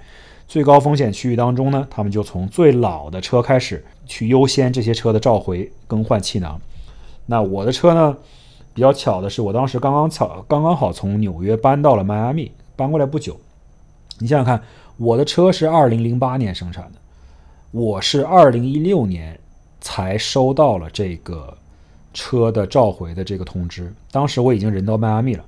[0.45, 6.59] 最高风险区域当中呢，他们就从最老的车开始去优先这些车的召回、更换气囊。
[7.27, 8.17] 那我的车呢，
[8.73, 13.39] 比较巧的是，我当时刚刚巧刚刚好从纽约搬到了迈阿密，搬过来不久。
[14.21, 14.61] 你想想看，
[14.95, 16.99] 我的车是二零零八年生产的，
[17.71, 19.37] 我是二零一六年
[19.81, 21.57] 才收到了这个。
[22.13, 25.45] 车的召回的这个通知，当时我已经人到迈阿密了，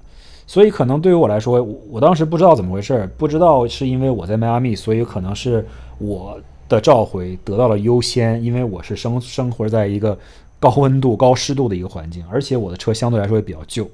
[0.47, 10.17] 所以可能对于我来说，我当时不知道怎么回事，不知道是因为我在迈阿密，所以可能是我的召回得到了优先，因为我是生生活在一个
[10.57, 13.85] 高温度、高湿度的一个环境，而且我的车相对来说也比较旧，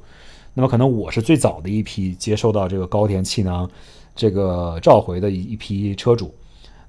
[0.53, 3.67] 那么可能我是最早的一批接受到这个高田气囊
[4.15, 6.33] 这个召回的一一批车主。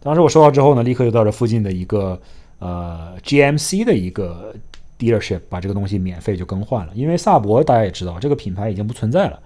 [0.01, 2.21] 当时我收到之后呢，立刻就到这附近的一个
[2.59, 4.55] 呃 GMC 的一个
[4.99, 9.41] dealership 把这个东西免费就更换了，因为萨博大家也知道这个品牌已经不存在了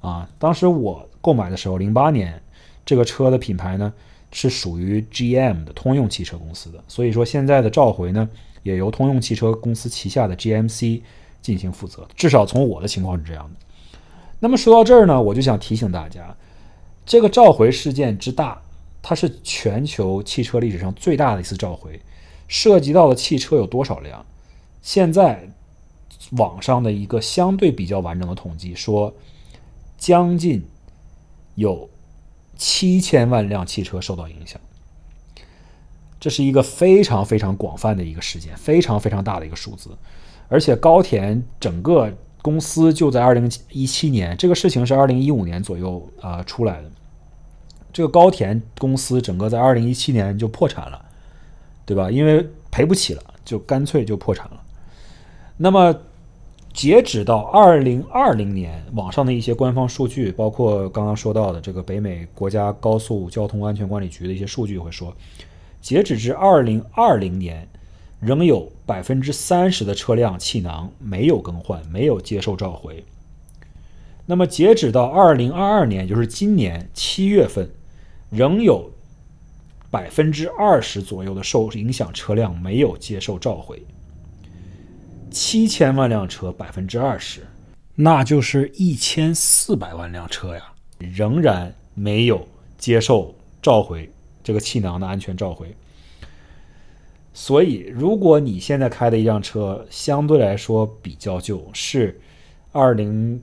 [0.00, 0.28] 啊。
[0.38, 2.40] 当时我购买的时候，零八年
[2.84, 3.92] 这个车的品牌呢
[4.32, 8.28] 是属于 GM 的通用汽车公司的，所以说现在的召回呢
[8.62, 11.02] 也由通用汽车公司旗下的 GMC
[11.40, 13.96] 进行负责，至少从我的情况是这样的。
[14.40, 16.36] 那么说到这儿呢，我就想提醒大家，
[17.04, 18.62] 这个召回事件之大，
[19.02, 22.00] 它是全球汽车历史上最大的一次召回，
[22.46, 24.24] 涉及到的汽车有多少辆？
[24.82, 25.50] 现在
[26.32, 29.14] 网上的一个相对比较完整的统计说，
[29.98, 30.64] 将近
[31.56, 31.90] 有
[32.56, 34.60] 七千万辆汽车受到影响。
[36.20, 39.90] 这是一个非常非常广泛的一个事件，非常非常大的一个数字。
[40.48, 46.90] 而且高田整个公司就在二零一七年，这个事情是二零一五年左右啊、出来的。
[47.92, 51.04] 这个高田公司整个在二零一七年就破产了，
[51.84, 52.10] 对吧？
[52.10, 54.62] 因为赔不起了，就干脆就破产了。
[55.56, 55.94] 那么，
[56.72, 65.12] 截止到二零二零年，网上的一些官方数据，包括刚刚说到的这个北美国家高速交通安全管理局的一些数据会说，
[65.80, 67.68] 截止至二零二零年，
[68.20, 73.04] 仍有百分之三十的车辆气囊没有更换，没有接受召回。
[74.26, 77.68] 那么，截止到二零二二年，就是今年七月份，
[78.28, 78.92] 仍有
[79.90, 83.82] 百分之二十左右的受影响车辆没有接受召回。
[85.30, 87.40] 七千万辆车，百分之二十，
[87.94, 90.62] 那就是一千四百万辆车呀，
[90.98, 94.08] 仍然没有接受召回
[94.44, 95.74] 这个气囊的安全召回。
[97.32, 102.20] 所以，如果你现在开的一辆车相对来说比较旧，是
[102.72, 103.40] 二零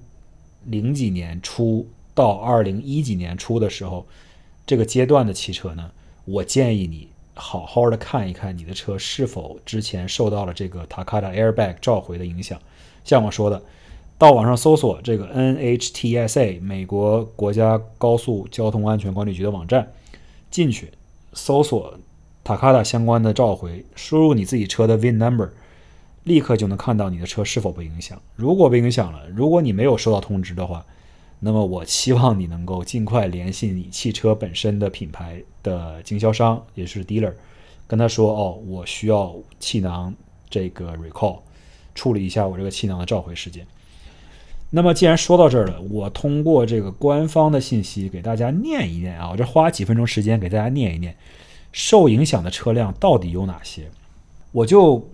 [0.66, 4.06] 零几年初到二零一几年初的时候，
[4.66, 5.90] 这个阶段的汽车呢，
[6.26, 12.60] 我建议你好好的看一看你的车是否之前受到了这个 Takata Airbag 召回的影响。
[13.06, 13.64] 像我说的，
[14.18, 19.94] 到网上搜索这个 NHTSA 美国国家高速交通安全管理局的网站，
[20.52, 20.92] 进去
[21.32, 21.98] 搜索
[22.48, 25.50] Takata 相关的召回，输入你自己车的 VIN number，
[26.24, 28.22] 立刻就能看到你的车是否被影响。
[28.38, 30.86] 如果被影响了，如果你没有收到通知的话，
[31.42, 37.34] 那么我期望你能够尽快联系你汽车本身的品牌的经销商，也是 dealer，
[37.86, 40.16] 跟他说哦，我需要气囊
[40.50, 41.40] 这个 recall，
[41.96, 43.68] 处理一下我这个气囊的召回事件。
[44.70, 51.14] 那么既然说到这儿了，我通过这个官方的信息给大家念一念啊，我这花几分钟时间给大家念一念，
[51.78, 53.88] 受影响的车辆到底有哪些？
[54.52, 55.08] 我就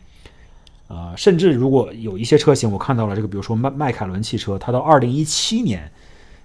[0.89, 5.91] 啊、甚至如果有一些车型我看到了这个，比如说迈迈凯伦汽车，它到二零一七年，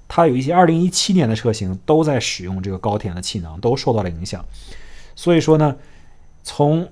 [0.07, 4.45] 它有一些二零一七年的车型都在使用这个高田的气囊，都受到了影响。
[5.15, 5.75] 所以说呢，
[6.43, 6.88] 从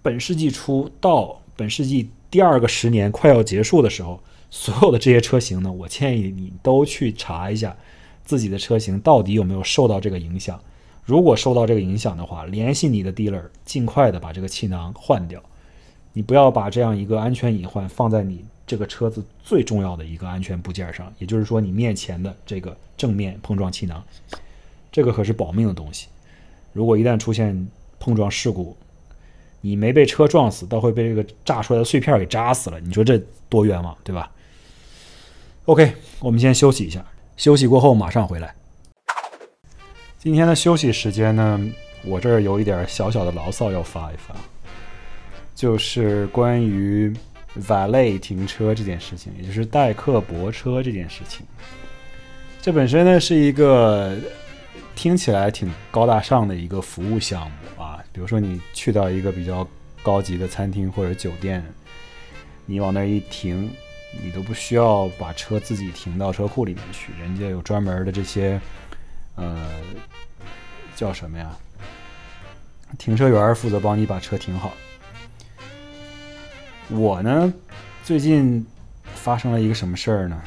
[0.00, 7.76] 本世纪初到本世纪第二个十年快要结束的时候，所有的这些车型呢，我建议你都去查一下
[8.24, 10.58] 自己的车型到底有没有受到这个影响。
[11.10, 15.42] 如果受到这个影响的话，联系你的 dealer，尽快的把这个气囊换掉。
[16.12, 24.00] 你不要把这样一个安全隐患放在你这个车子最重要的一个安全部件上，也就是说你面前的这个正面碰撞气囊，
[24.92, 26.06] 这个可是保命的东西。
[26.72, 27.68] 如果一旦出现
[27.98, 28.76] 碰撞事故，
[29.62, 32.78] 你没被车撞死，倒会被这个炸出来的碎片给扎死了。
[32.78, 34.30] 你说这多冤枉，对吧
[35.64, 37.04] ？OK，我们先休息一下，
[37.36, 38.54] 休息过后马上回来。
[40.22, 41.58] 今天的休息时间呢，
[42.04, 44.36] 我这儿有一点小小的牢骚要发一发，
[45.54, 47.10] 就是关于
[47.58, 51.46] valet 停车这件事情，也就是代客泊车这件事情。
[52.60, 54.14] 这本身呢是一个
[54.94, 59.66] 听起来挺高大上的一个服务项目啊，比如说你去到一个比较
[60.02, 61.64] 高级的餐厅或者酒店，
[62.66, 63.70] 你往那儿一停，
[64.22, 68.60] 你都不需要把车自己停到车库里面去，人家有专门的这些，
[69.40, 69.56] 呃，
[70.94, 71.50] 叫什么呀？
[72.98, 74.72] 停车员负责帮你把车停好。
[76.88, 77.52] 我呢，
[78.04, 78.66] 最近
[79.14, 80.40] 发生了一个什么事儿呢？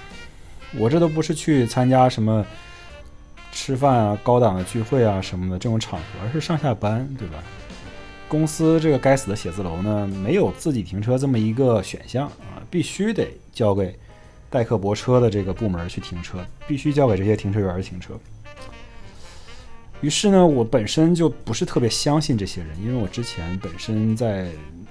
[0.75, 2.45] 我这都不是去参加什么
[3.51, 7.43] 吃饭啊、高档的聚会啊什么的这种场合，而是上下班，对吧？
[8.27, 13.97] 公司这个该死的写字楼呢，没有自己停车这么一个选项啊，必须得交给
[14.49, 18.19] 代客泊车的这个部门去停车，必须交给这些停车员停车。
[20.03, 24.49] 于是呢，我本身就不是特别相信这些人，因为我之前本身在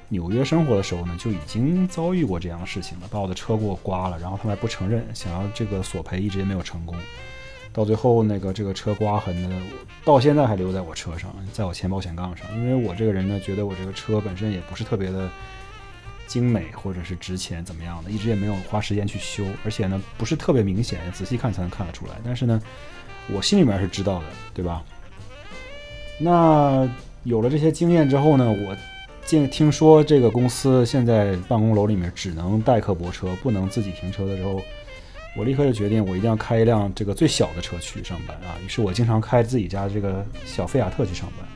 [0.09, 6.97] 纽约生活的时候呢，就已经遭遇过这样的事情了，把我的车给我刮了，然后他们还不承认，想要这个索赔，一直也没有成功。
[7.75, 9.63] 到最后，那个这个车刮痕呢，
[10.03, 12.51] 到现在还留在我车上，在我前保险杠上。
[12.57, 15.29] 因为我这个人呢，觉得我这个车本身也不是特别的
[16.27, 22.15] 精美或者是值钱怎么样的，一直也没有花时间去修，而且呢不是特别明显，仔细看才能看得出来。
[22.25, 22.59] 但是呢，
[23.29, 24.83] 我心里面是知道的，对吧？
[26.19, 26.89] 那
[27.25, 28.77] 有了这些经验之后呢，我
[29.25, 34.61] 见听说这个公司现在办公楼里面只能代客泊车，不能自己停车的时候，
[35.37, 38.55] 我立刻就决定我一定要开一辆这个最小的车去上班啊。
[38.65, 41.49] 于是我经常开自己家这个小菲亚特去上班。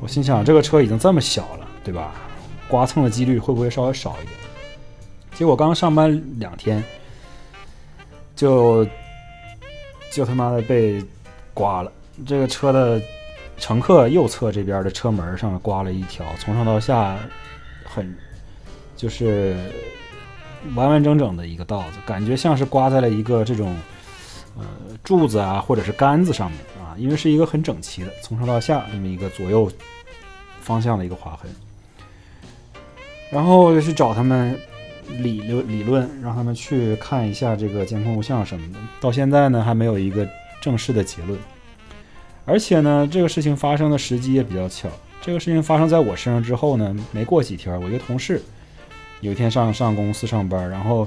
[0.00, 2.12] 我心想，这个车已经这么小了，对吧？
[2.68, 4.38] 刮蹭的几率会不会稍微少一点？
[5.34, 6.82] 结果刚上班两天，
[8.36, 8.86] 就
[10.12, 11.02] 就他妈的被
[11.52, 11.92] 刮了。
[12.26, 13.00] 这个车的
[13.60, 17.16] 乘客右侧这边的车门上刮了一条，从上到下
[17.84, 18.12] 很
[18.96, 19.54] 就是
[20.74, 23.76] 完完整整的一个道子，感觉像是刮在了一个这种
[24.56, 24.64] 呃
[25.04, 29.70] 柱子啊或者是杆子上面啊，因为是一个很整齐的从上到下这么一个左右
[30.60, 31.50] 方向的一个划痕。
[33.30, 34.58] 然后就去找他们
[35.06, 38.78] 理理理论，让他们去看一下这个监控录像什么的。
[39.00, 40.28] 到现在呢，还没有一个
[40.60, 41.38] 正式的结论。
[42.44, 44.88] 而且呢，这个事情发生的时机也比较巧。
[45.22, 48.40] 这个事情发生在我身上之后呢，没过几天，我一个同事
[49.20, 51.06] 有一天上上公司上班，然后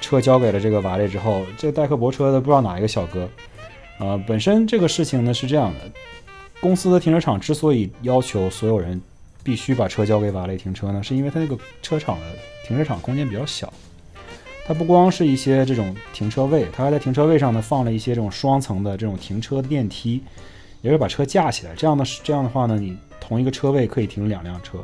[0.00, 3.28] 车交给了这个瓦类之后，这个代客泊车的不知道哪一个小哥，
[3.98, 5.90] 呃，本身这个事情呢是这样的，
[6.60, 9.02] 公司的停车场之所以要求所有人
[9.42, 12.26] 必须把车交给瓦类停车呢，是因为它那个车场的
[12.64, 13.72] 停车场空间比较小，
[14.68, 20.22] 它不光是一些这种停车位，它还在停车位上呢放了一些这种双层的这种停车电梯。
[20.80, 24.78] 也是把车架起来，这样的这样的话呢，你同一个车位可以停两辆车，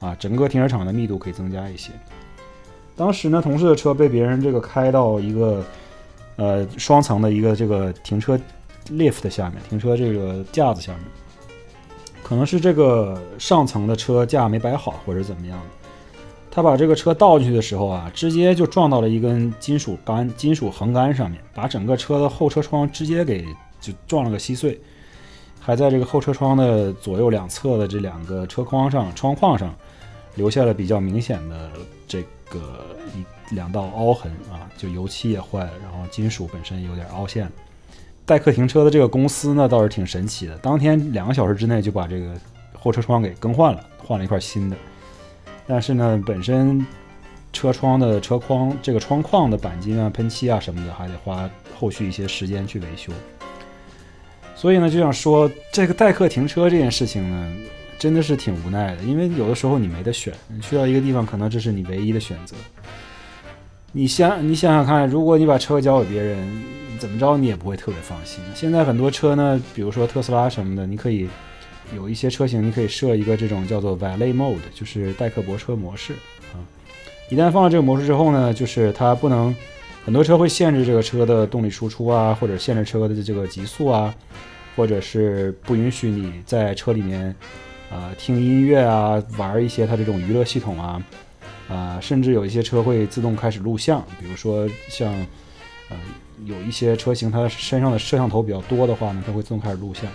[0.00, 1.90] 啊，整个停车场的密度可以增加一些。
[2.96, 5.62] 当时呢，同事的车被别人这个开到一个
[6.36, 8.40] 呃双层的一个这个停车
[8.88, 11.02] lift 下面，停车这个架子下面，
[12.22, 16.18] 可能是这个上层的车架没摆好，或者怎么样的，
[16.50, 23.44] 他把这个车倒进去的时候啊，直接就撞到了一根金属杆、金属横杆上面，把整个车的后车窗直接给
[23.78, 24.80] 就撞了个稀碎。
[25.66, 29.74] 还在这个后车窗的左右两侧的这两个车框上、窗框上，
[30.36, 31.72] 留下了比较明显的
[32.06, 32.86] 这个
[33.16, 37.50] 一两道凹痕啊，就油漆也坏了，然后金属本身有点凹陷。
[38.24, 42.32] 代客停车的这个公司呢，倒是挺神奇的，当天两个小时之内就把这个
[42.78, 44.76] 后车窗给更换了，换了一块新的。
[45.66, 46.86] 但是呢，本身
[47.52, 53.12] 车窗的车框这个窗框的钣金啊、喷漆啊什么的，还得花后续一些时间去维修。
[54.56, 57.52] 所以呢，就想说这个代客停车这件事情呢，
[57.98, 62.56] 真的是挺无奈的，因为有的时候你没得选，你去到一个地方，可能这是你唯一的选择。
[63.92, 66.62] 你想，你想想看，如果你把车交给别人，
[66.98, 68.42] 怎么着你也不会特别放心。
[68.54, 71.28] 现在很多车呢，比如说特斯拉什么的，你可以
[71.94, 76.14] 有一些车型，你可以设一个这种叫做 Valet Mode，就是代客泊车模式
[76.52, 76.60] 啊。
[77.28, 79.54] 一旦放到这个模式之后呢，就是它不能，
[80.06, 84.14] 很多车会限制这个车的动力输出啊，或者限制车的这个极速啊，
[84.74, 87.34] 或者是不允许你在车里面。
[87.88, 91.00] 啊，听音乐啊，玩一些它这种娱乐系统啊，
[91.68, 95.12] 啊，甚至有一些车会自动开始录像，比如说像，
[95.88, 95.96] 呃，
[96.46, 100.10] 有一些车型它身上的摄像头比较多的话呢，它会自动开始录像。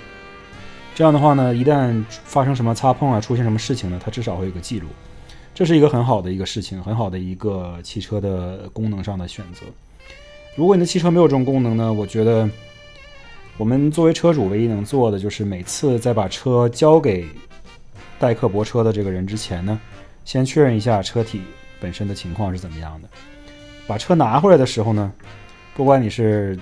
[0.93, 4.87] 这样的话呢，一旦发生什么擦碰啊，出现什么事情呢，它至少会有个记录。
[5.61, 9.61] 这是一个很好的一个事情，很好的一个汽车的功能上的选择。
[10.55, 12.49] 如果你的汽车没有这种功能呢，我觉得
[13.59, 17.27] 我们作为车主唯一能做的就是每次在把车交给
[18.17, 19.79] 代客泊车的这个人之前呢，
[20.25, 21.41] 先确认一下车体
[21.79, 23.07] 本身的情况是怎么样的。
[23.85, 25.13] 把车拿回来的时候呢，
[25.75, 26.57] 不管你是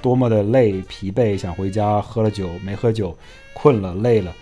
[0.00, 3.14] 多么的累、疲惫，想回家，喝了酒没喝酒，
[3.52, 4.32] 困了、累了，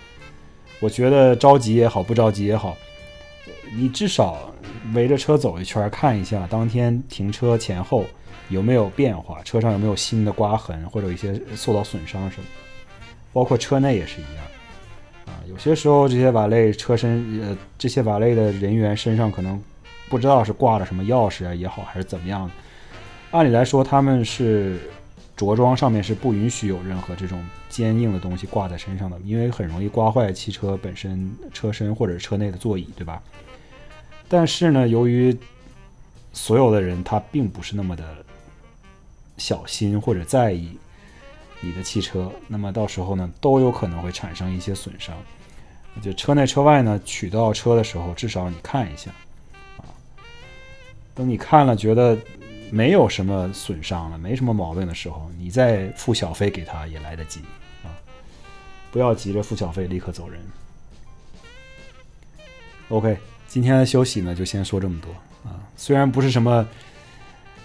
[0.78, 2.76] 我觉得着急也好，不着急也好，
[3.74, 4.52] 你至少
[4.94, 8.04] 围着车走一圈，看一下当天停车前后
[8.48, 14.44] 有没有变化，车上有没有新的刮痕或者一些受到损伤什么的，包括车内也是一样
[15.26, 15.38] 啊。
[15.48, 19.60] 有些时候，这些瓦类车身，呃，这些瓦类的人员身上可能
[20.08, 22.50] 不知道是挂了什么钥匙啊也好，还是怎么样。
[23.30, 24.78] 按理来说，他们是
[25.40, 33.22] 着装上面是不允许有任何这种坚硬的东西挂在身上的，因为很容易刮坏汽车本身车身或者车内的座椅，对吧？
[34.28, 35.34] 但是呢，由于
[36.34, 38.04] 所有的人他并不是那么的
[39.38, 40.76] 小心或者在意。
[41.62, 45.14] 你的汽车，那么到时候呢，都有可能会产生一些损伤。
[46.00, 49.10] 就车内车外呢，取到车的时候，至少你看一下，
[49.76, 49.84] 啊，
[51.14, 52.16] 等你看了觉得
[52.70, 57.40] 没有什么损伤了，没什么毛病的时候，你再付小费给他也来得及
[57.84, 57.90] 啊，
[58.90, 60.40] 不要急着付小费立刻走人。
[62.88, 63.16] OK，
[63.48, 65.10] 今天的休息呢，就先说这么多
[65.48, 66.66] 啊，虽然不是什么。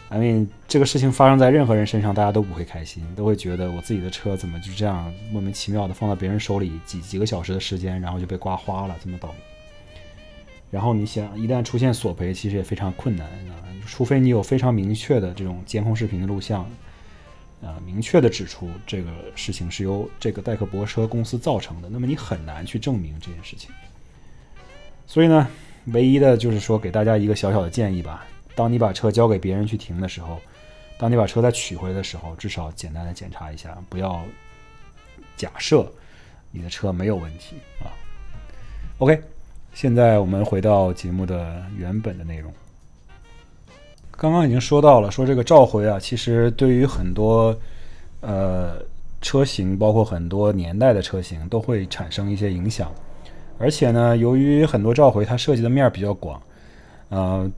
[0.07, 9.35] I mean，这个事情发生在任何人身上，大家都不会开心，都会觉得我自己的车怎么就这样莫名其妙的放在别人手里几几个小时的时间，然后就被刮花了，这么倒霉。
[10.69, 16.69] 然后你想，一旦出现索赔，其实也非常困难啊，除非你有非常明确的这种监控视频的录像，
[17.61, 23.69] 呃，明确的指出这个事情是由这个代客泊车公司造成的，那么你很难去证明这件事情。
[25.07, 25.47] 所以呢，
[25.85, 28.25] 唯一的就是说给大家一个小小的建议吧。
[28.55, 30.39] 当你把车交给别人去停的时候，
[30.97, 34.23] 当你把车再取回来的时候，至少简单的检查一下，不要
[35.35, 35.91] 假设
[36.51, 37.91] 你的车没有问题啊。
[38.99, 39.21] OK，
[39.73, 42.53] 现在我们回到节目的原本的内容。
[44.17, 47.57] 刚刚已经说到了，说这个召回啊，其实对于很多
[48.21, 48.77] 呃
[49.21, 52.91] 车型，包括很多年代的车型，都会产生一些影响。
[53.57, 56.41] 而且呢，由于很多召回它涉及的面比较广，
[57.09, 57.51] 呃。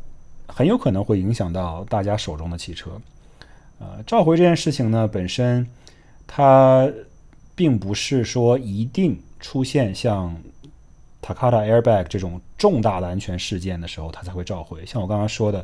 [0.50, 2.90] 很有可能会影响到大家手中的汽车，
[3.80, 5.68] 呃，召回这件事情呢，本身
[6.26, 6.90] 它
[7.54, 10.36] 并不是说一定出现像
[11.22, 14.86] Takata Airbag 这种重大的安全事件的时候，它才会召回。
[14.86, 15.64] 像我刚刚说的，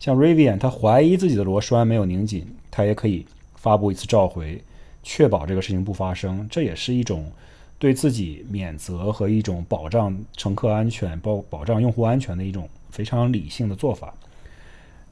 [0.00, 4.60] 像 Rivian，他怀疑自己的螺栓没有拧紧，他也可以发布一次召回，
[5.02, 6.48] 确保这个事情不发生。
[6.50, 7.30] 这也是一种
[7.78, 14.14] 对自己免责和一种保障乘客安全、保保障用户安全的一种非常理性的做法。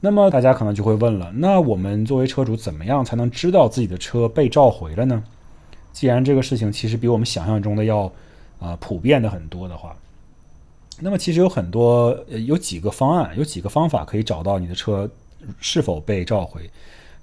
[0.01, 5.23] 那么大家可能就会问了，那我们作为车主怎么样才能知道自己的车被召回了呢？
[5.93, 8.11] 既然这个事情其实比我们想象中的要
[8.59, 9.95] 啊普遍的很多的话，
[11.01, 15.09] 那么其实有很多有几个方案，有几个方法可以找到你的车
[15.59, 16.61] 是否被召回。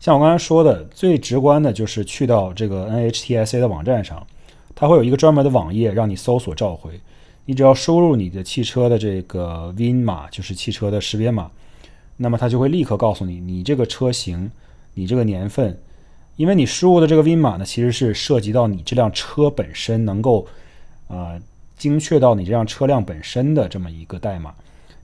[0.01, 4.27] 像我刚才说的，最直观的就是去到这个 NHTSA 的网站上，
[4.75, 7.01] 它会有一个专门的网页让你搜索召回。
[7.47, 11.51] 你只要输入你的汽车的这个 VIN 码，就是汽车的识别码。
[12.17, 14.51] 那么它就会立刻告诉你，你这个车型，
[14.95, 15.79] 你这个年份，
[16.37, 20.47] 因为你输入的这个 VIN 码呢，其实是涉及到你这辆车本身能够，
[21.09, 21.41] 呃，
[21.77, 24.55] 精确到你这辆车辆本身的这么一个代码，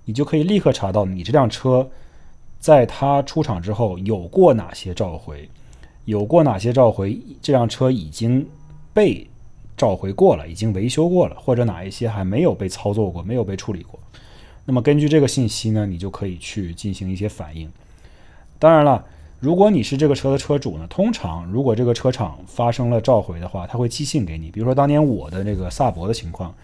[0.05, 1.89] 你就可以立刻查到你这辆车，
[2.59, 5.49] 在它出厂之后有过哪些召回，
[6.07, 8.47] 有过哪些召回，这辆车已经
[8.95, 9.27] 被
[9.77, 13.99] 召回过了，已经维修过了，或者哪一些还没有被操作过，没有被处理过。
[14.65, 17.71] 那么根据这个信息呢，你就可以去进行一些反应。
[18.59, 19.05] 当然了，
[19.43, 24.53] 如果你是这个车的车主呢，通常如果这个车厂发生了召回的话，他会寄信给你。
[24.53, 26.55] 比如说当年我的那个萨博的情况，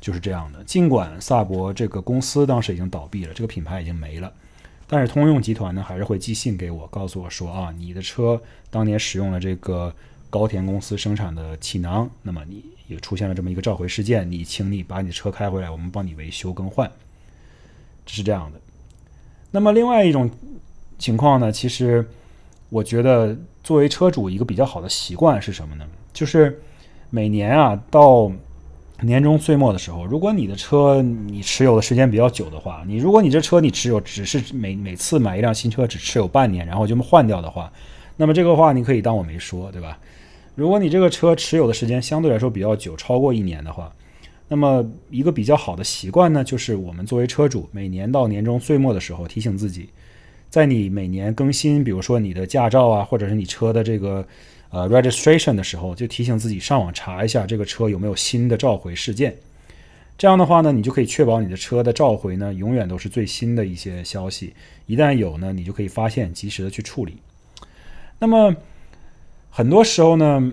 [0.00, 0.62] 就是这样的。
[0.62, 4.32] 尽管萨博这个公司当时已经倒闭了，这个品牌已经没了，
[4.86, 9.92] 但是通用集团呢还是会寄信给我，告诉我说啊，你的车当年使用了这个
[10.30, 16.88] 高田公司生产的气囊，那么你也出现了这么一个召回事件，你请你把你的车开回来，我们帮你维修更换，
[18.06, 18.60] 这是这样的。
[19.50, 20.30] 那么另外一种
[21.00, 22.08] 情况呢，其实
[22.70, 25.84] 我觉得作为车主一个比较好的习惯是什么呢？
[26.12, 26.60] 就是
[27.10, 28.30] 每年啊到
[29.02, 37.72] 年终岁末的时候，如果你的车你持有的时间比较久的话，你如果你这车你持有只是每每次买一辆新车只持有半年，然后就换掉的话，
[38.16, 39.98] 那么这个话你可以当我没说，对吧？
[40.54, 43.92] 如果你这个车持有的时间相对来说比较久，超过一年的话，
[44.48, 49.88] 那么一个比较好的习惯呢，就是我们作为车主，每年到年终岁末的时候提醒自己，
[50.50, 54.26] 在你每年更新，比如说你的驾照啊，或者是你车的这个
[54.70, 59.36] 呃 registration 的时候，就提醒自己上网查一下这个车有没有新的召回事件。
[60.16, 64.52] 这样的话呢，你就可以确保你的车的召回呢永远都是最新的一些消息，
[64.86, 67.18] 一旦有呢，你就可以发现，及时的去处理。
[68.18, 68.56] 那么
[69.48, 70.52] 很多时候呢，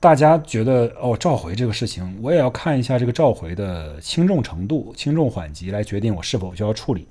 [0.00, 7.06] 大家觉得哦，召回这个事情，我也要看一下这个召回的轻重程度、轻重缓急来决定我是否需要处理。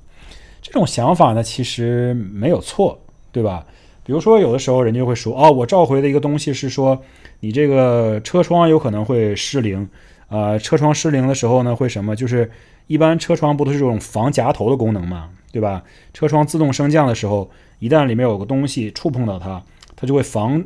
[0.62, 3.00] 这种想法呢，其实没有错，
[3.32, 3.66] 对吧？
[4.04, 7.02] 比如说，有的时候人家会说，哦，我召回的一个东西是说，
[7.40, 9.88] 你这个车窗有可能会失灵，
[10.28, 12.16] 啊，车窗失灵的时候呢，会什么？
[12.16, 12.50] 就是
[12.88, 15.84] 一般车窗不都是这种防夹头的功能嘛，对吧？
[16.14, 17.50] 车窗自动升降的时候，
[17.80, 19.64] 一旦里面有个东西触碰到它，
[19.96, 20.64] 它就会防。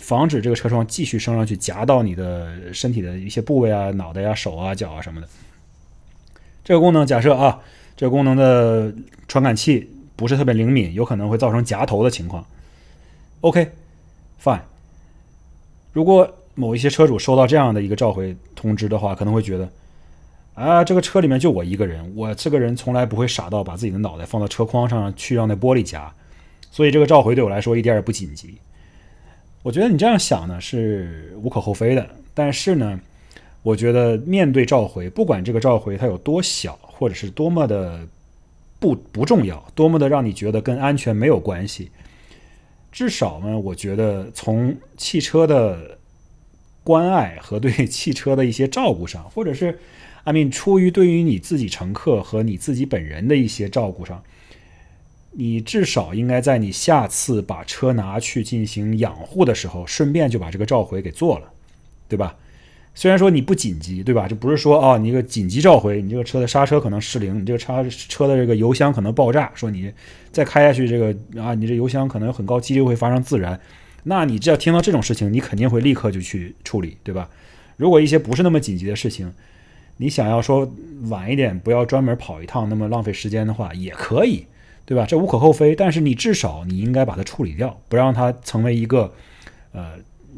[0.00, 5.26] 防止这个车窗继续升上去夹到你的身体的一些部位啊，脑袋呀、手啊、脚啊什么的。
[6.62, 7.60] 这个功能假设啊，
[7.96, 8.92] 这个功能的
[9.28, 12.44] 传感器不是特别灵敏，有可能会造成夹头的情况。
[13.40, 14.60] OK，fine。
[15.92, 19.68] 如果某一些车主收到这样的一个召回通知的话，可能会觉得
[20.54, 26.12] 啊，这个车里面就我一个人，我这个人从来不会傻到把自己的脑袋放到车筐上去让那玻璃夹，
[26.70, 28.58] 所以这个召回对我来说一点也不紧急。
[29.62, 33.00] 我觉得你这样想呢是无可厚非的，但是呢，
[33.62, 38.06] 我觉得面对召回，不管这个召回它有多小，或者是多么的
[38.78, 41.90] 不不重要，多么的让你觉得跟安全没有关系，
[42.92, 45.98] 至少呢，我觉得从汽车的
[46.82, 49.78] 关爱和对汽车的一些照顾上，或者是
[50.24, 54.22] ，I mean，出于对于你自己乘客和你自己本人的一些照顾上。
[55.36, 61.50] 你至少应该在你下次把车拿去进行养护的时候，顺便就把这个召回给做了，
[62.08, 62.36] 对吧？
[62.94, 64.28] 虽然说你不紧急，对吧？
[64.28, 69.92] 这不是说啊，你一个紧急召回，你这个车的刹车可能失灵，你这个车车的这个油箱可能爆炸，说你
[70.30, 73.58] 再开下去，这个啊，你这油箱可能有很高几率会发生自燃。
[74.04, 77.28] 那你只要听到这种事情，你肯定会立刻就去处理，对吧？
[77.76, 79.32] 如果一些不是那么紧急的事情，
[79.96, 80.70] 你想要说
[81.08, 84.46] 晚一点，不要专门跑一趟，那么浪费时间的话，也可以。
[84.86, 85.06] 对吧？
[85.06, 89.10] 这无可厚非，但是你至少你应该把它处理掉，不让它成为一个
[89.72, 89.92] 呃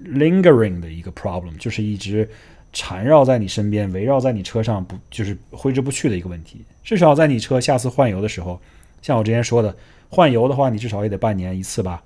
[0.05, 2.29] lingering 的一个 problem，就是一直
[2.73, 6.65] 缠绕在你身边、围绕在你车上不就是挥之不去的一个问题。
[6.85, 8.61] 至少在你车下次换油的时候，
[9.03, 9.75] 像我之前说的，
[10.09, 12.03] 换油的话，你至少也得半年一次吧。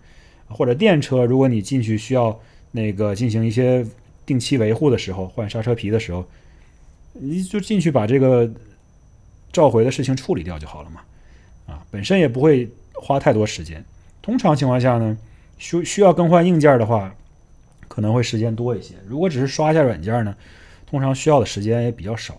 [0.48, 2.38] 或者电车，如果你进去需要
[2.72, 3.86] 那个进行一些
[4.26, 6.24] 定期维护的时候，换刹车皮的时候，
[7.12, 8.50] 你就进去把这个
[9.52, 11.00] 召回的事情处理掉就好了嘛。
[11.66, 13.84] 啊，本身也不会花太多时间。
[14.22, 15.16] 通常情况下呢，
[15.58, 17.14] 需需要更换硬件的话，
[17.90, 18.94] 可能会时间多一些。
[19.04, 20.32] 如果只是刷一下软件呢，
[20.86, 22.34] 通常需要的时间也比较少。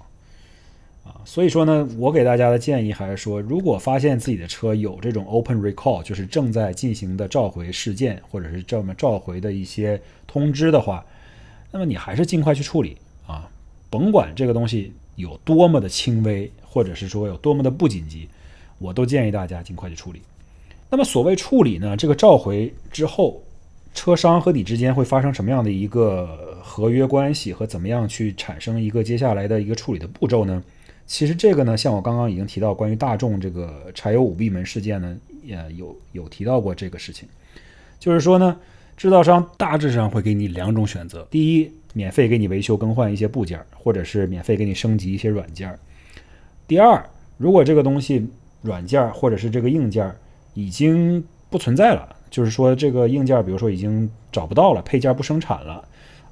[1.04, 11.04] 啊，所以说呢，我给大家的建议还是说，如果发现自己的车有这种 open recall，就是正在进行的召回事件，或者是这么召回的一些通知的话，
[11.72, 12.96] 那么你还是尽快去处理
[13.28, 13.50] 啊，
[13.90, 18.30] 甭管这个东西有多么的轻微，或者是说有多么的不紧急。
[18.78, 20.22] 我都建议大家尽快去处理。
[20.90, 21.96] 那么，所谓处理呢？
[21.96, 23.42] 这个召回之后，
[23.94, 30.64] 车商和你之间会发生什么样的一个合约关系，和怎么样去产生一个接下来的一个处理的步骤呢？
[31.06, 37.28] 其实这个呢，像我刚刚已经提到关于大众这个柴油五闭门事件呢，也有有提到过这个事情。
[38.00, 38.58] 就是说呢，
[38.96, 45.70] 制造商大致上会给你两种选择：第一，免费给你维修更换一些部件，或者是免费给你升级一些软件；
[46.66, 47.06] 第二，
[47.38, 48.26] 如果这个东西
[48.62, 50.16] 软件或者是这个硬件
[50.54, 55.84] 已经不存在了，就是说这个硬件，比如说已经找不到了，配件不生产了，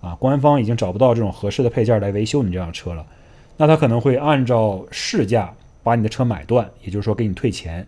[0.02, 3.06] 啊，官方已经找不到这种合适的配件来维修你这辆车了，
[3.58, 7.86] 那他可能会按照市价把你的车买断，也就是说给你退钱，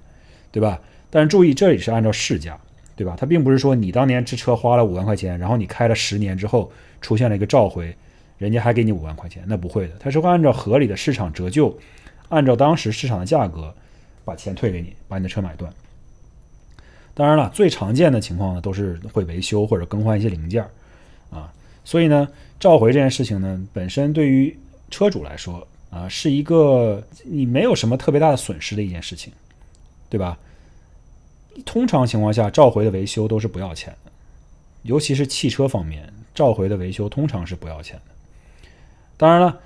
[0.51, 0.79] 对吧？
[1.09, 2.59] 但是注意，这里是按照市价，
[2.95, 3.15] 对吧？
[3.17, 7.95] 他并不是说你当年这车花了五万块钱，然后你开了十年之后出现了一个召回，
[8.37, 11.77] 人家还给你五万块钱，那不会的，他是会按照合理的市场折旧，
[12.27, 13.73] 按照当时市场的价格
[14.25, 15.71] 把钱退给你，把你的车买断。
[17.21, 20.71] 当然了，最常见的情况呢，都是会维修或者更换一些零件儿
[21.29, 21.53] 啊。
[21.85, 22.27] 所以呢，
[22.59, 24.57] 召回这件事情呢，本身对于
[24.89, 29.31] 车主来说啊，是一个你没有什么特别大的损失的一件事情，
[30.09, 30.35] 对吧？
[31.63, 34.11] 通常情况下，召回的维修都是不要钱的，
[34.81, 38.67] 尤其是汽车方面，召回的维修通常是不要钱的。
[39.15, 39.59] 当然了，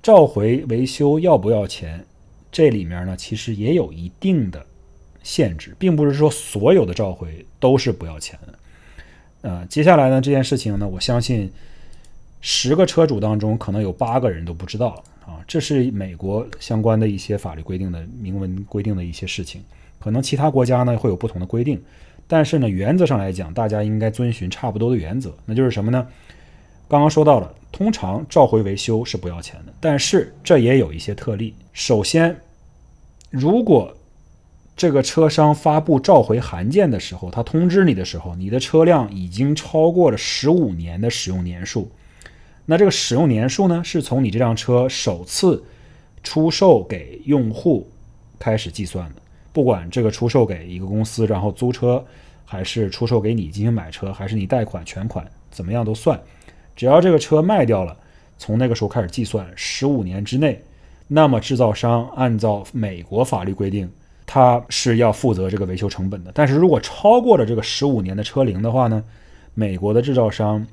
[0.00, 2.06] 召回维修要不要钱，
[2.52, 4.64] 这里面呢，其实也有一定的。
[5.22, 8.54] 限制，并不是说所有的召回都是不要钱的。
[9.42, 11.50] 呃，接下来呢，这件事情呢，我相信
[12.40, 15.40] 十个车主当中可能有八个人都不知道啊。
[15.46, 19.62] 这是美国相关的一些法律规定的明文规定的一些事情，
[19.98, 21.82] 可能其他国家呢会有不同的规定，
[22.26, 26.06] 但是呢，原则上来讲，大家应该遵循差不多的原则，那就是什么呢？
[26.88, 31.54] 刚刚说到了，通常召回维修是不要钱的，但是这也有一些特例。
[31.72, 32.36] 首先，
[33.30, 33.96] 如果
[34.80, 41.90] 这个车商发布召回函件的时候，他通知你的时候，你的车辆已经超过了十五年的使用年数。
[42.64, 45.62] 那这个使用年数呢，是从你这辆车首次
[46.22, 47.86] 出售给用户
[48.38, 49.16] 开始计算的。
[49.52, 52.02] 不管这个出售给一个公司，然后租车，
[52.46, 56.18] 还是出售给你进行买车，还是你贷款全款，怎么样都算。
[56.74, 57.94] 只要这个车卖掉了，
[58.38, 60.58] 从那个时候开始计算，十五年之内，
[61.06, 63.86] 那么制造商按照美国法律规定。
[64.32, 69.02] 他是要负责这个维修成本的，但是如果超过了这个十五年的车龄的话呢，
[69.54, 70.64] 美国的制造商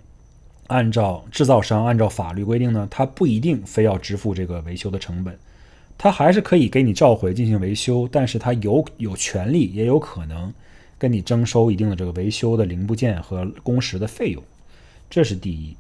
[0.67, 5.35] 按照制造商按照法律规定呢，他不一定非要支付这个维修的成本，
[5.97, 10.53] 他还是可以给你召回进行维修，但是他有有权利也有可能
[10.99, 14.43] 跟你征收一定的这个维修的零部件和工时的费用，
[15.09, 15.75] 这是第一。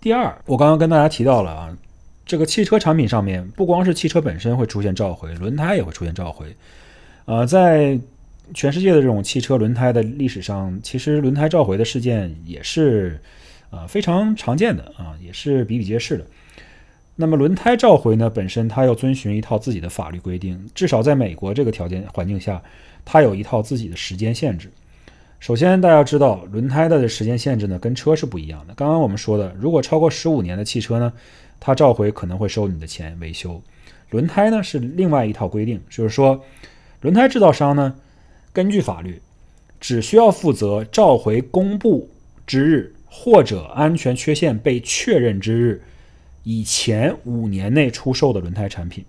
[0.00, 1.78] 第二，我刚刚跟大家提到了啊。
[2.26, 6.46] 这个汽车产品上面，不光是汽车本身会出现召回，轮胎也会出现召回。
[7.26, 7.98] 呃，在
[8.52, 13.20] 全世界的这种汽车轮胎的历史上，其实轮胎召回的事件也是
[13.70, 16.26] 呃非常常见的啊，也是比比皆是的。
[17.16, 22.62] 那么轮胎召回呢，本身它要遵循一套自己的法律规定，至少在美国这个条件环境下，
[23.04, 24.70] 它有一套自己的时间限制。
[25.40, 28.74] 首先，大家知道轮胎的时间限制呢，跟车是不一样的。
[28.74, 31.12] 刚刚我们说的，如果超过十五年的汽车呢？
[31.66, 33.62] 它召回可能会收你的钱维修，
[34.10, 36.44] 轮胎呢是另外一套规定，就是说，
[37.00, 37.96] 轮胎制造商呢
[38.52, 39.18] 根据法律
[39.80, 42.10] 只需要负责召回公布
[42.46, 45.82] 之日或者安全缺陷被确认之日
[46.42, 49.02] 以前五年内出售的轮胎产品，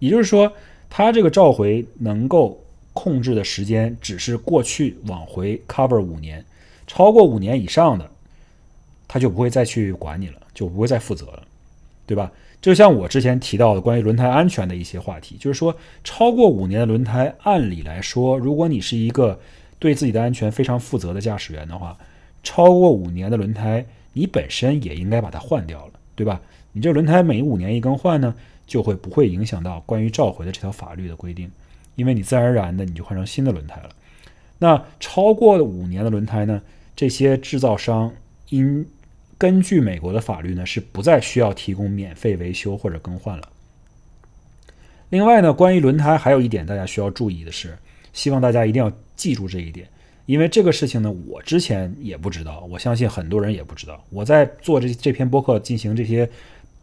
[0.00, 0.52] 也就是说，
[0.90, 6.44] 它这个召回能够控制的时间只是过去往回 cover 五年，
[6.86, 8.10] 超过五年以上的，
[9.08, 10.42] 他就不会再去管你了。
[10.58, 11.44] 就不会再负责了，
[12.04, 12.32] 对吧？
[12.60, 19.38] 就像我之前提到的关于轮胎安全的一些话题，就是说，超过五年的轮胎，按理来说，如果你是一个
[19.78, 21.96] 对自己的安全非常负责的驾驶员的话，
[22.42, 26.40] 超过五年的轮胎，你本身也应该把它换掉了，对吧？
[26.72, 28.34] 你这轮胎每五年一更换呢，
[28.66, 31.48] 就会不会影响到关于召回的这条法律的规定，
[31.94, 33.90] 因为你自然而然的你就换成新的轮胎了。
[34.58, 36.60] 那超过五年的轮胎呢，
[36.96, 38.12] 这些制造商
[38.48, 38.84] 因
[39.38, 43.48] 根据美国的法律呢，是不再需要提供免费维修或者更换了。
[45.10, 47.78] 另外呢，关于轮胎还有一点大家需要注意的是，
[48.12, 49.88] 希望大家一定要记住这一点，
[50.26, 54.04] 因为这个事情呢，我之前也不知道，我相信很多人也不知道。
[54.10, 56.28] 我在做这这篇播客进行这些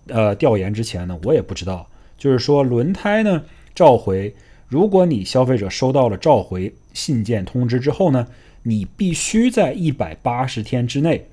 [0.08, 1.88] 呃调研之前呢，我也不知道，
[2.18, 3.44] 就是说轮胎呢
[3.76, 4.34] 召回，
[4.70, 8.26] 如果你消费者收到了召回信件通知之后呢，
[8.64, 11.28] 你必须在一百八十天之内。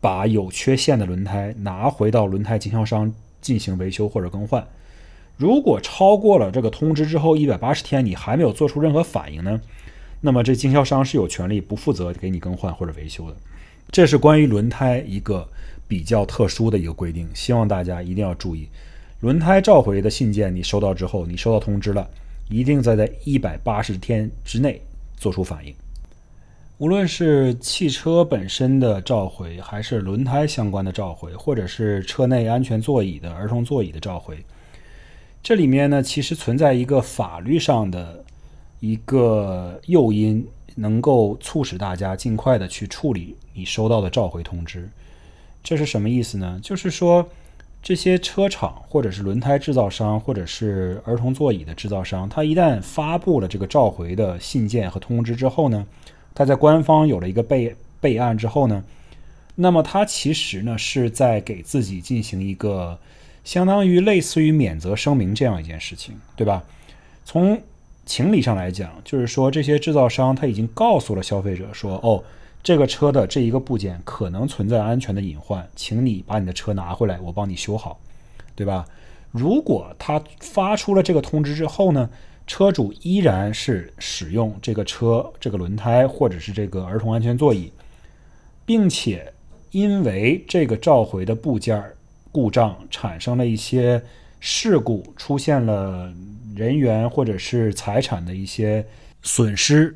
[0.00, 4.66] 把有缺陷的轮胎拿回到轮胎经销商进行维修或者更换。
[5.36, 9.60] 如果超过了这个通知之后一百八十天，你还没有做出任何反应呢，
[10.20, 13.36] 那么这经销商是有权利不负责给你更换或者维修的。
[13.90, 15.46] 这是关于轮胎一个
[15.86, 18.68] 比较特殊的一个规定，希望大家一定要注意。
[19.20, 22.08] 轮胎召回的信件你收到之后，你收到通知了，
[22.48, 24.80] 一定在在一百八十天之内
[25.16, 25.74] 做出反应。
[26.78, 34.44] 无论是汽车本身的召回，还是轮胎相关的召回，或者是车内安全座椅的儿童座椅的召回，
[35.42, 38.22] 这里面呢，其实存在一个法律上的
[38.80, 44.86] 一个诱因，能够促使大家尽快的去处理你收到的召回通知。
[45.62, 46.60] 这是什么意思呢？
[46.62, 47.26] 就是说，
[47.82, 55.86] 这些车厂或者是轮胎制造商，或者是儿童座椅的制造商，他一旦发布了这个召回的信件和通知之后呢？
[56.36, 58.84] 他在官方有了一个备备案之后呢，
[59.54, 62.98] 那么它其实呢是在给自己进行一个
[63.42, 66.62] 相当于类似于免责声明这样一件事情，对吧？
[67.24, 67.58] 从
[68.04, 72.22] 情理上来讲，就是说这些制造商他已经告诉了消费者说，哦，
[72.62, 77.98] 这个车的这一个部件可能存在安全的隐患，请你把你的车拿回来，我帮你修好，
[78.54, 78.84] 对吧？
[79.32, 82.10] 如果他发出了这个通知之后呢，
[82.46, 87.72] 车主依然是使用这个车这个轮胎或者是这个儿童安全座椅，
[88.64, 89.32] 并且。
[89.72, 91.84] 因为这个召回的部件
[92.32, 94.00] 故障产生了一些
[94.40, 96.10] 事故，出现了
[96.54, 98.86] 人员或者是财产的一些
[99.22, 99.94] 损失，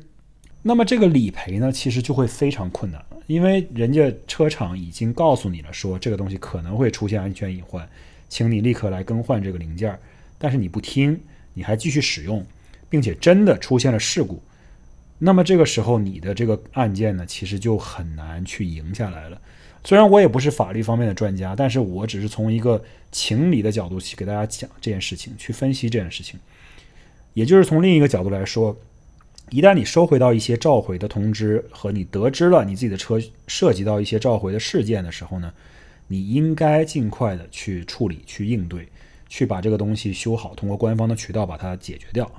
[0.61, 7.87] 那么这个理赔呢，其实就会非常困难，因为人家车厂已经告诉你了，说这个东西可能会出现安全隐患，
[8.29, 9.97] 请你立刻来更换这个零件，
[10.37, 11.19] 但是你不听，
[11.53, 12.45] 你还继续使用，
[12.89, 14.41] 并且真的出现了事故，
[15.17, 19.39] 那么这个时候你的这个案件呢，其实就很难去赢下来了。
[19.83, 26.39] 虽然我也不是法律方面的专家，但是我只是从一个情理的角度去给大家讲这件事情，去分析这件事情。
[27.33, 28.77] 也就是从另一个角度来说，
[29.49, 35.51] 一旦你收回到一些召回的通知和你得知了你自己的车涉及到一些召回的事件的时候呢，
[36.07, 38.87] 你应该尽快的去处理、去应对、
[39.31, 42.29] 去把这个东西修好，通过官方的渠道把它解决掉。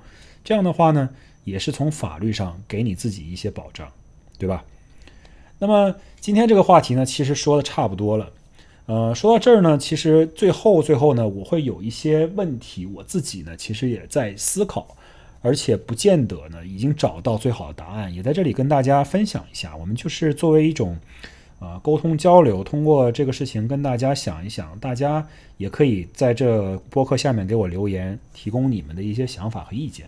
[0.44, 1.08] 这样的话呢，
[1.42, 3.90] 也是从法律上给你自己一些保障，
[4.38, 4.62] 对吧？
[5.58, 8.30] 那么今天这个话题呢，其实说的差不多了。
[8.84, 14.94] 呃，说到这儿呢，其实最后最后呢，我会有一些问题，我自己呢其实也在思考，
[15.40, 19.74] 而且不见得呢已经找到最好的答案，也在这里跟大家分享一下。
[19.78, 20.98] 我们就是作为一种
[21.62, 25.24] 呃沟通交流，通过这个事情跟大家想一想，大家
[25.58, 30.04] 也可以在这播客下面给我留言，提供你们的一些想法和意见。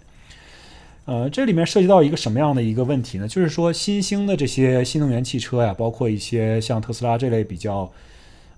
[1.04, 3.28] 呃，这里面涉及到一个什么样的一个问题呢？
[3.28, 7.92] 就是说，新兴的这些新能源汽车呀，包括一些像特斯拉这类比较，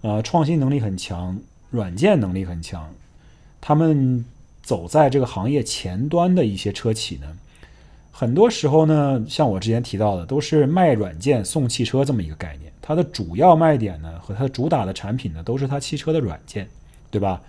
[0.01, 1.39] 呃，创新能力很强、
[1.71, 2.89] 软件能力很强，
[3.61, 4.25] 他们
[4.63, 7.27] 走在这个行业前端的一些车企呢，
[8.13, 12.73] 很多时候呢，像我之前提到的，都是卖软件送汽车这么一个概念。
[12.87, 16.69] 它的主要卖点呢，和它的主打的产品呢，都是它汽车的软件，
[17.11, 17.43] 对吧？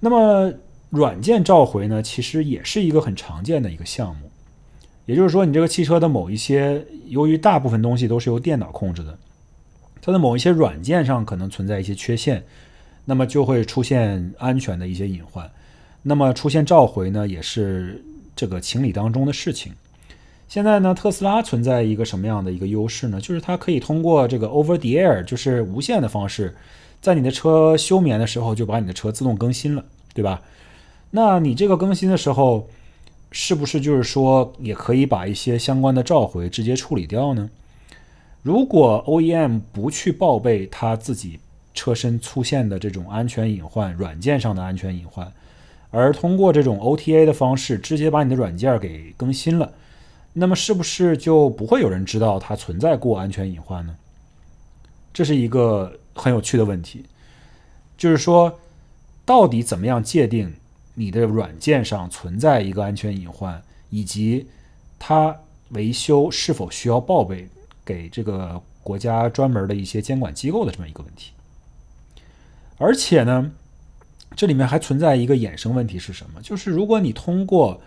[0.00, 0.52] 那么。
[0.92, 4.30] 软件召回呢，其实也是一个很常见的一个项目。
[5.06, 9.18] 也就是说，你这个汽车的某一些，由于大部分东西都是由电脑控制的，
[10.02, 12.44] 它的某一些软件上可能存在一些缺陷，
[13.06, 15.50] 那么就会出现安全的一些隐患。
[16.02, 18.04] 那么出现召回呢，也是
[18.36, 19.72] 这个情理当中的事情。
[20.52, 23.18] 现在呢，特斯拉存在一个什么样的一个优势呢？
[23.18, 26.54] 就是它可以通过这个 Over the Air，就是无线的方式，
[27.00, 29.82] 在你的车休眠的时候，就把你的车自动更新了，
[30.12, 30.42] 对吧？
[31.12, 32.68] 那你这个更新的时候，
[33.30, 37.48] 是不是就是说也可以把一些相关的召回直接处理掉呢？
[38.42, 41.40] 如果 OEM 不去报备他自己
[41.72, 45.32] 车身出现的这种安全隐患、软件上的安全隐患，
[45.90, 49.72] 而通过这种 OTA 的方式直接把你的软件给更新了，
[50.32, 53.96] 那么是不是就不会有人知道它存在过安全隐患呢？
[55.12, 57.04] 这是一个很有趣的问题，
[57.96, 58.58] 就是说，
[59.24, 60.54] 到底怎么样界定？
[60.94, 64.46] 你的软件上存在一个安全隐患，以及
[64.98, 65.34] 它
[65.70, 67.48] 维修是否需要报备
[67.82, 71.32] 给这个国家专门的一些监管机构的这么一个问题。
[72.76, 73.50] 而且呢，
[74.36, 76.42] 这里面还存在一个衍生问题是什么？
[76.42, 77.80] 就是如果你通过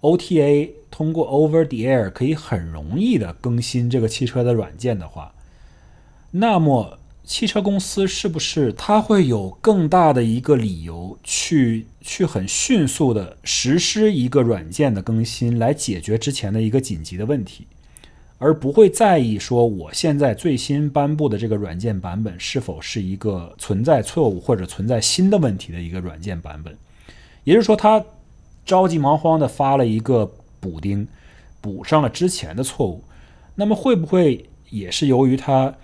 [0.00, 5.32] OTA、通过 Over the Air 可以很容易的更新这个汽车的软件的话，
[6.30, 6.96] 那么。
[7.22, 17.68] 汽车公司是不是它会有更大的一个理由去去很迅速的实施一个软件的更新，来解决之前的一个紧急的问题，
[18.38, 26.76] 而不会在意说我现在最新颁布的这个软件版本是否是一个存在错误或者存在新的问题的一个软件版本？
[27.44, 28.04] 也就是说，它
[28.70, 31.08] 着急忙慌的发了一个补丁，
[31.60, 33.02] 补上了之前的错误，
[33.56, 35.74] 那么会不会也是由于它？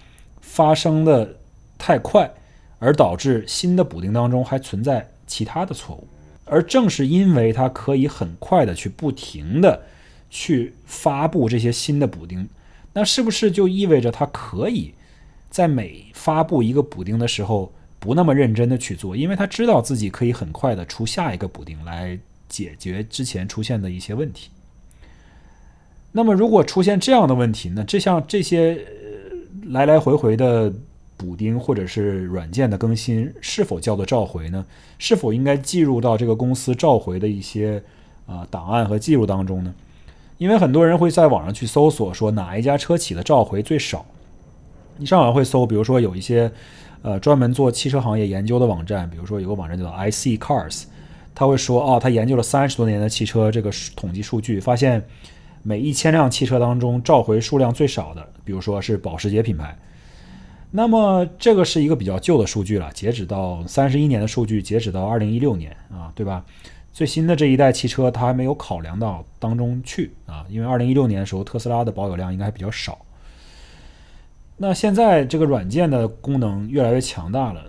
[0.40, 1.38] 发生的
[1.76, 2.30] 太快，
[2.78, 6.06] 而导致新的补丁当中还存在其他的错误，
[6.44, 9.82] 而正是因为它可以很快的去不停的
[10.30, 12.48] 去发布这些新的补丁，
[12.92, 14.94] 那是不是就意味着它可以
[15.50, 22.16] 在每发布一个补丁的时候不那么认真的去做，因为他知道自己可以很快的出下一个补丁来
[22.48, 24.50] 解决之前出现的一些问题。
[26.12, 27.84] 那么如果出现这样的问题呢？
[27.86, 28.86] 这像这些。
[29.70, 30.72] 来来回回的
[31.16, 34.64] 补丁或者是软件的更新，是否叫做召回呢？
[34.96, 37.82] 是否应该计入到这个公司召回的一些
[38.26, 39.74] 啊档案和记录当中呢？
[40.38, 44.06] 因为很多人会在网上去搜索说哪一家车企的召回最少，
[44.98, 46.52] 你上网会搜，比如说有一些
[47.02, 50.84] 呃专门做汽车行业研究的网站，比如说有个网站叫做 IC Cars，
[51.36, 55.06] 他会说哦，他研究了三十多年的汽车这个统计数据，发现
[55.62, 59.76] 每一千辆汽车当中召回数量最少的，比如说是保时捷品牌。
[60.70, 66.42] 那么这个是一个比较旧的数据了，截止到三十一年的数据，截止到二零一六年啊，对吧？
[66.90, 72.98] 最新的这一代汽车它还没有考量到当中去啊，因为二零一六年的时候特斯拉的保有量应该还比较少。
[74.56, 77.62] 那现在这个软件的功能越来越强大了，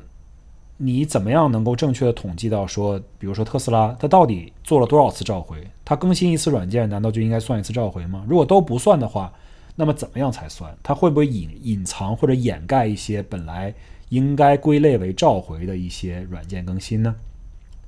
[0.77, 5.67] 你怎么样能够正确的统计到说，比如说特斯拉它到底做了多少次召回？
[5.83, 8.25] 它更新一次软件难道就应该算一次召回吗？
[8.27, 9.33] 如果都不算的话？
[9.75, 10.75] 那么怎么样才算？
[10.81, 13.73] 它会不会隐隐藏或者掩盖一些本来
[14.09, 17.15] 应该归类为召回的一些软件更新呢？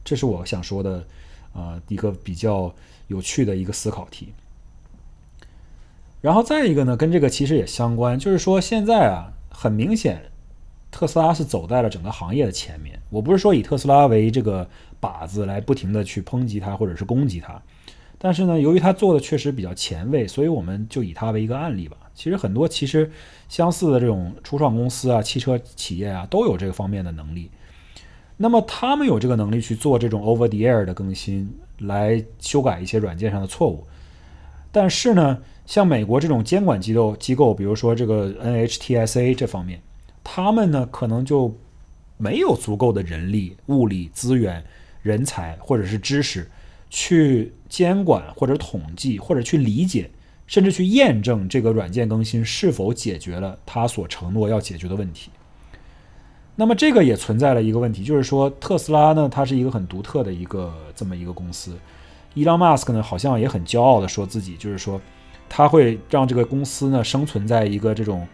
[0.04, 1.04] 这是我想说的，
[1.54, 2.74] 呃，一个比较
[3.08, 4.34] 有趣的一个思考题。
[6.22, 10.29] 然后再一个呢，跟这个其实也相关，就是说现在啊，很明显，
[10.92, 13.00] 特斯拉是走在了整个行业的前面。
[13.10, 14.68] 我不是说以特斯拉为这个
[15.02, 17.62] 靶子来不停的去抨击它或者是攻击它。
[18.22, 21.96] 但是呢，由于他做的确实比较前卫，所以我们就以它为一个案例吧。
[22.14, 23.10] 其实很多其实
[23.48, 27.50] 相似的这种初创公司啊、汽车企业啊，都有这个方面的能力。
[28.36, 33.86] 那么他们有这个能力去做这种 over the air 的更新，来修改一些软件上的错误。
[34.70, 39.82] 但是呢，像美国这种监管机构机构，比如说这个 NHTSA 这方面，
[40.32, 41.58] 他们呢可能就
[42.18, 44.64] 没有足够的人力、物力、资源、
[45.02, 46.48] 人才或者是知识。
[46.92, 50.10] 去监管或者统计或者去理解，
[50.48, 55.30] 甚至去验证这个软件更新是否解决了他所承诺要解决的问题。
[56.56, 61.78] 那么这个也存在了一个问题，就是说特斯拉呢，它是一个很独特的一个这么一个公司。
[62.34, 65.00] 伊朗马斯克呢，好像也很骄傲的说自己就是说，
[65.48, 68.28] 他会让这个公司呢生存在一个这种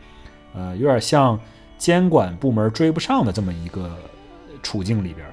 [0.54, 1.38] 呃有点像
[1.86, 3.96] 监管部门追不上的这么一个
[4.64, 5.24] 处境里边，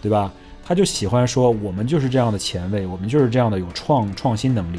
[0.00, 0.32] 对吧？
[0.64, 4.78] 他就喜欢说，我们就是这样的前卫，我们就是这样的有创创新能力。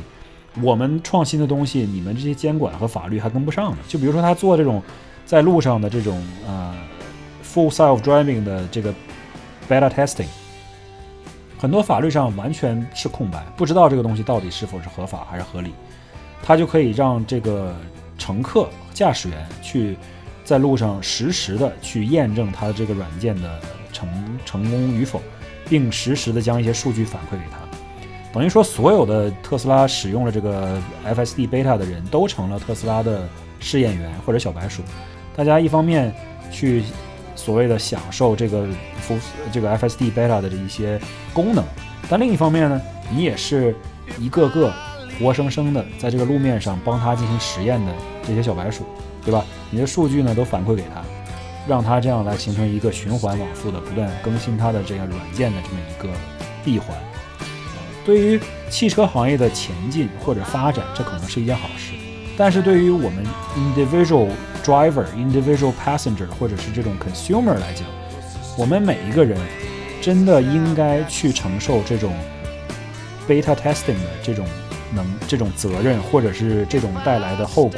[0.61, 3.77] 我们创新的东西，你们这些监管和法律还跟不上呢。
[3.89, 4.81] 就比如说他做这种
[5.25, 6.73] 在路上的这种呃
[7.43, 8.93] full self driving 的这个
[9.67, 10.27] beta testing，
[11.59, 15.73] 很多法律上完全是空白，不知道这个东西到底是否是合法还是合理。
[16.41, 17.75] 他就可以让这个
[18.17, 19.97] 乘客驾驶员去
[20.47, 23.59] 在路上实时的去验证他的这个软件的
[23.91, 24.07] 成
[24.45, 25.21] 成功与否。
[25.69, 27.57] 并实时的将一些数据反馈给他，
[28.31, 33.27] 等于说所有的特斯拉使用了这个 FSD Beta 的人都成了特斯拉的
[33.59, 34.81] 试验员或者小白鼠。
[35.35, 36.15] 大家一方面
[36.49, 36.83] 去
[37.35, 38.65] 所谓的享受这个
[39.01, 39.19] 服
[39.51, 40.97] 这个 FSD Beta 的这一些
[41.33, 41.61] 功能，
[42.09, 42.81] 但另一方面呢，
[43.13, 43.75] 你也是
[44.17, 44.71] 一个个
[45.19, 47.93] 活生生的在这个路面上帮他进行实验的
[48.25, 48.85] 这些小白鼠，
[49.27, 49.43] 对吧？
[49.69, 51.03] 你的数据呢都反馈给他。
[51.67, 56.07] 让他这样来形成一个循环往复的、不断更新它的这样软件的这么一个
[56.63, 56.97] 闭环。
[58.05, 61.91] 对于汽车行业的前进或者发展，这可能是一件好事。
[62.37, 63.21] 但是对于我们
[63.57, 64.29] individual
[64.63, 67.85] driver、individual passenger 或者是这种 consumer 来讲，
[68.57, 69.37] 我们每一个人
[70.01, 72.13] 真的应该去承受这种
[73.27, 74.47] beta testing 的这种
[74.95, 77.77] 能、这种责任，或者是这种带来的后果？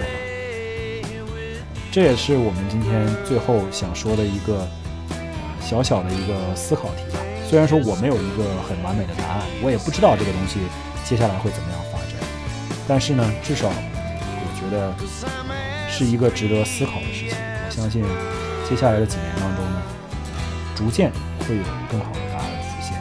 [1.92, 4.68] 这也是我们今天最后想说的一个
[5.60, 7.20] 小小的一个思考题吧。
[7.50, 10.60] 虽然说我没有一个很完美的答案，我也不知道这个东西
[11.04, 12.14] 接下来会怎么样发展，
[12.88, 14.94] 但是呢，至少我觉得
[15.90, 17.36] 是一个值得思考的事情。
[17.36, 18.04] 我相信
[18.70, 19.82] 接下来的几年当中呢，
[20.76, 22.94] 逐渐会有更好的答案浮现。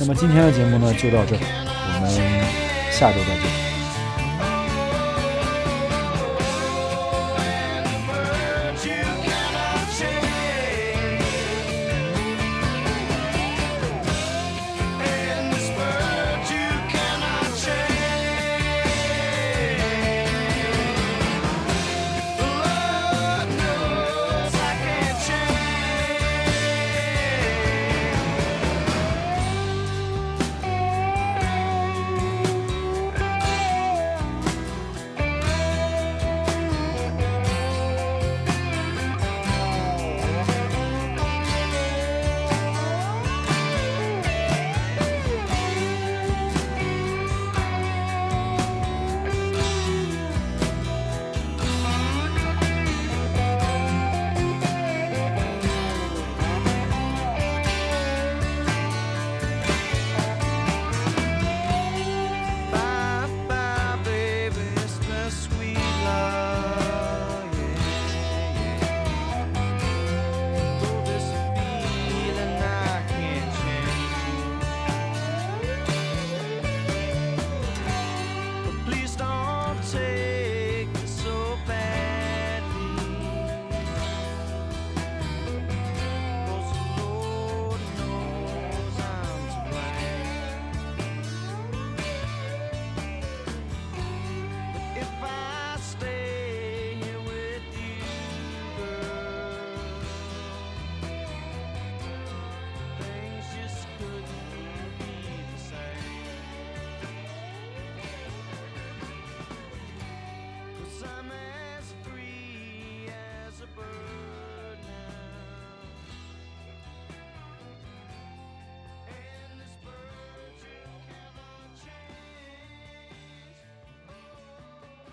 [0.00, 2.10] 那么今天的节目呢，就到这里，我们
[2.90, 3.65] 下周再见。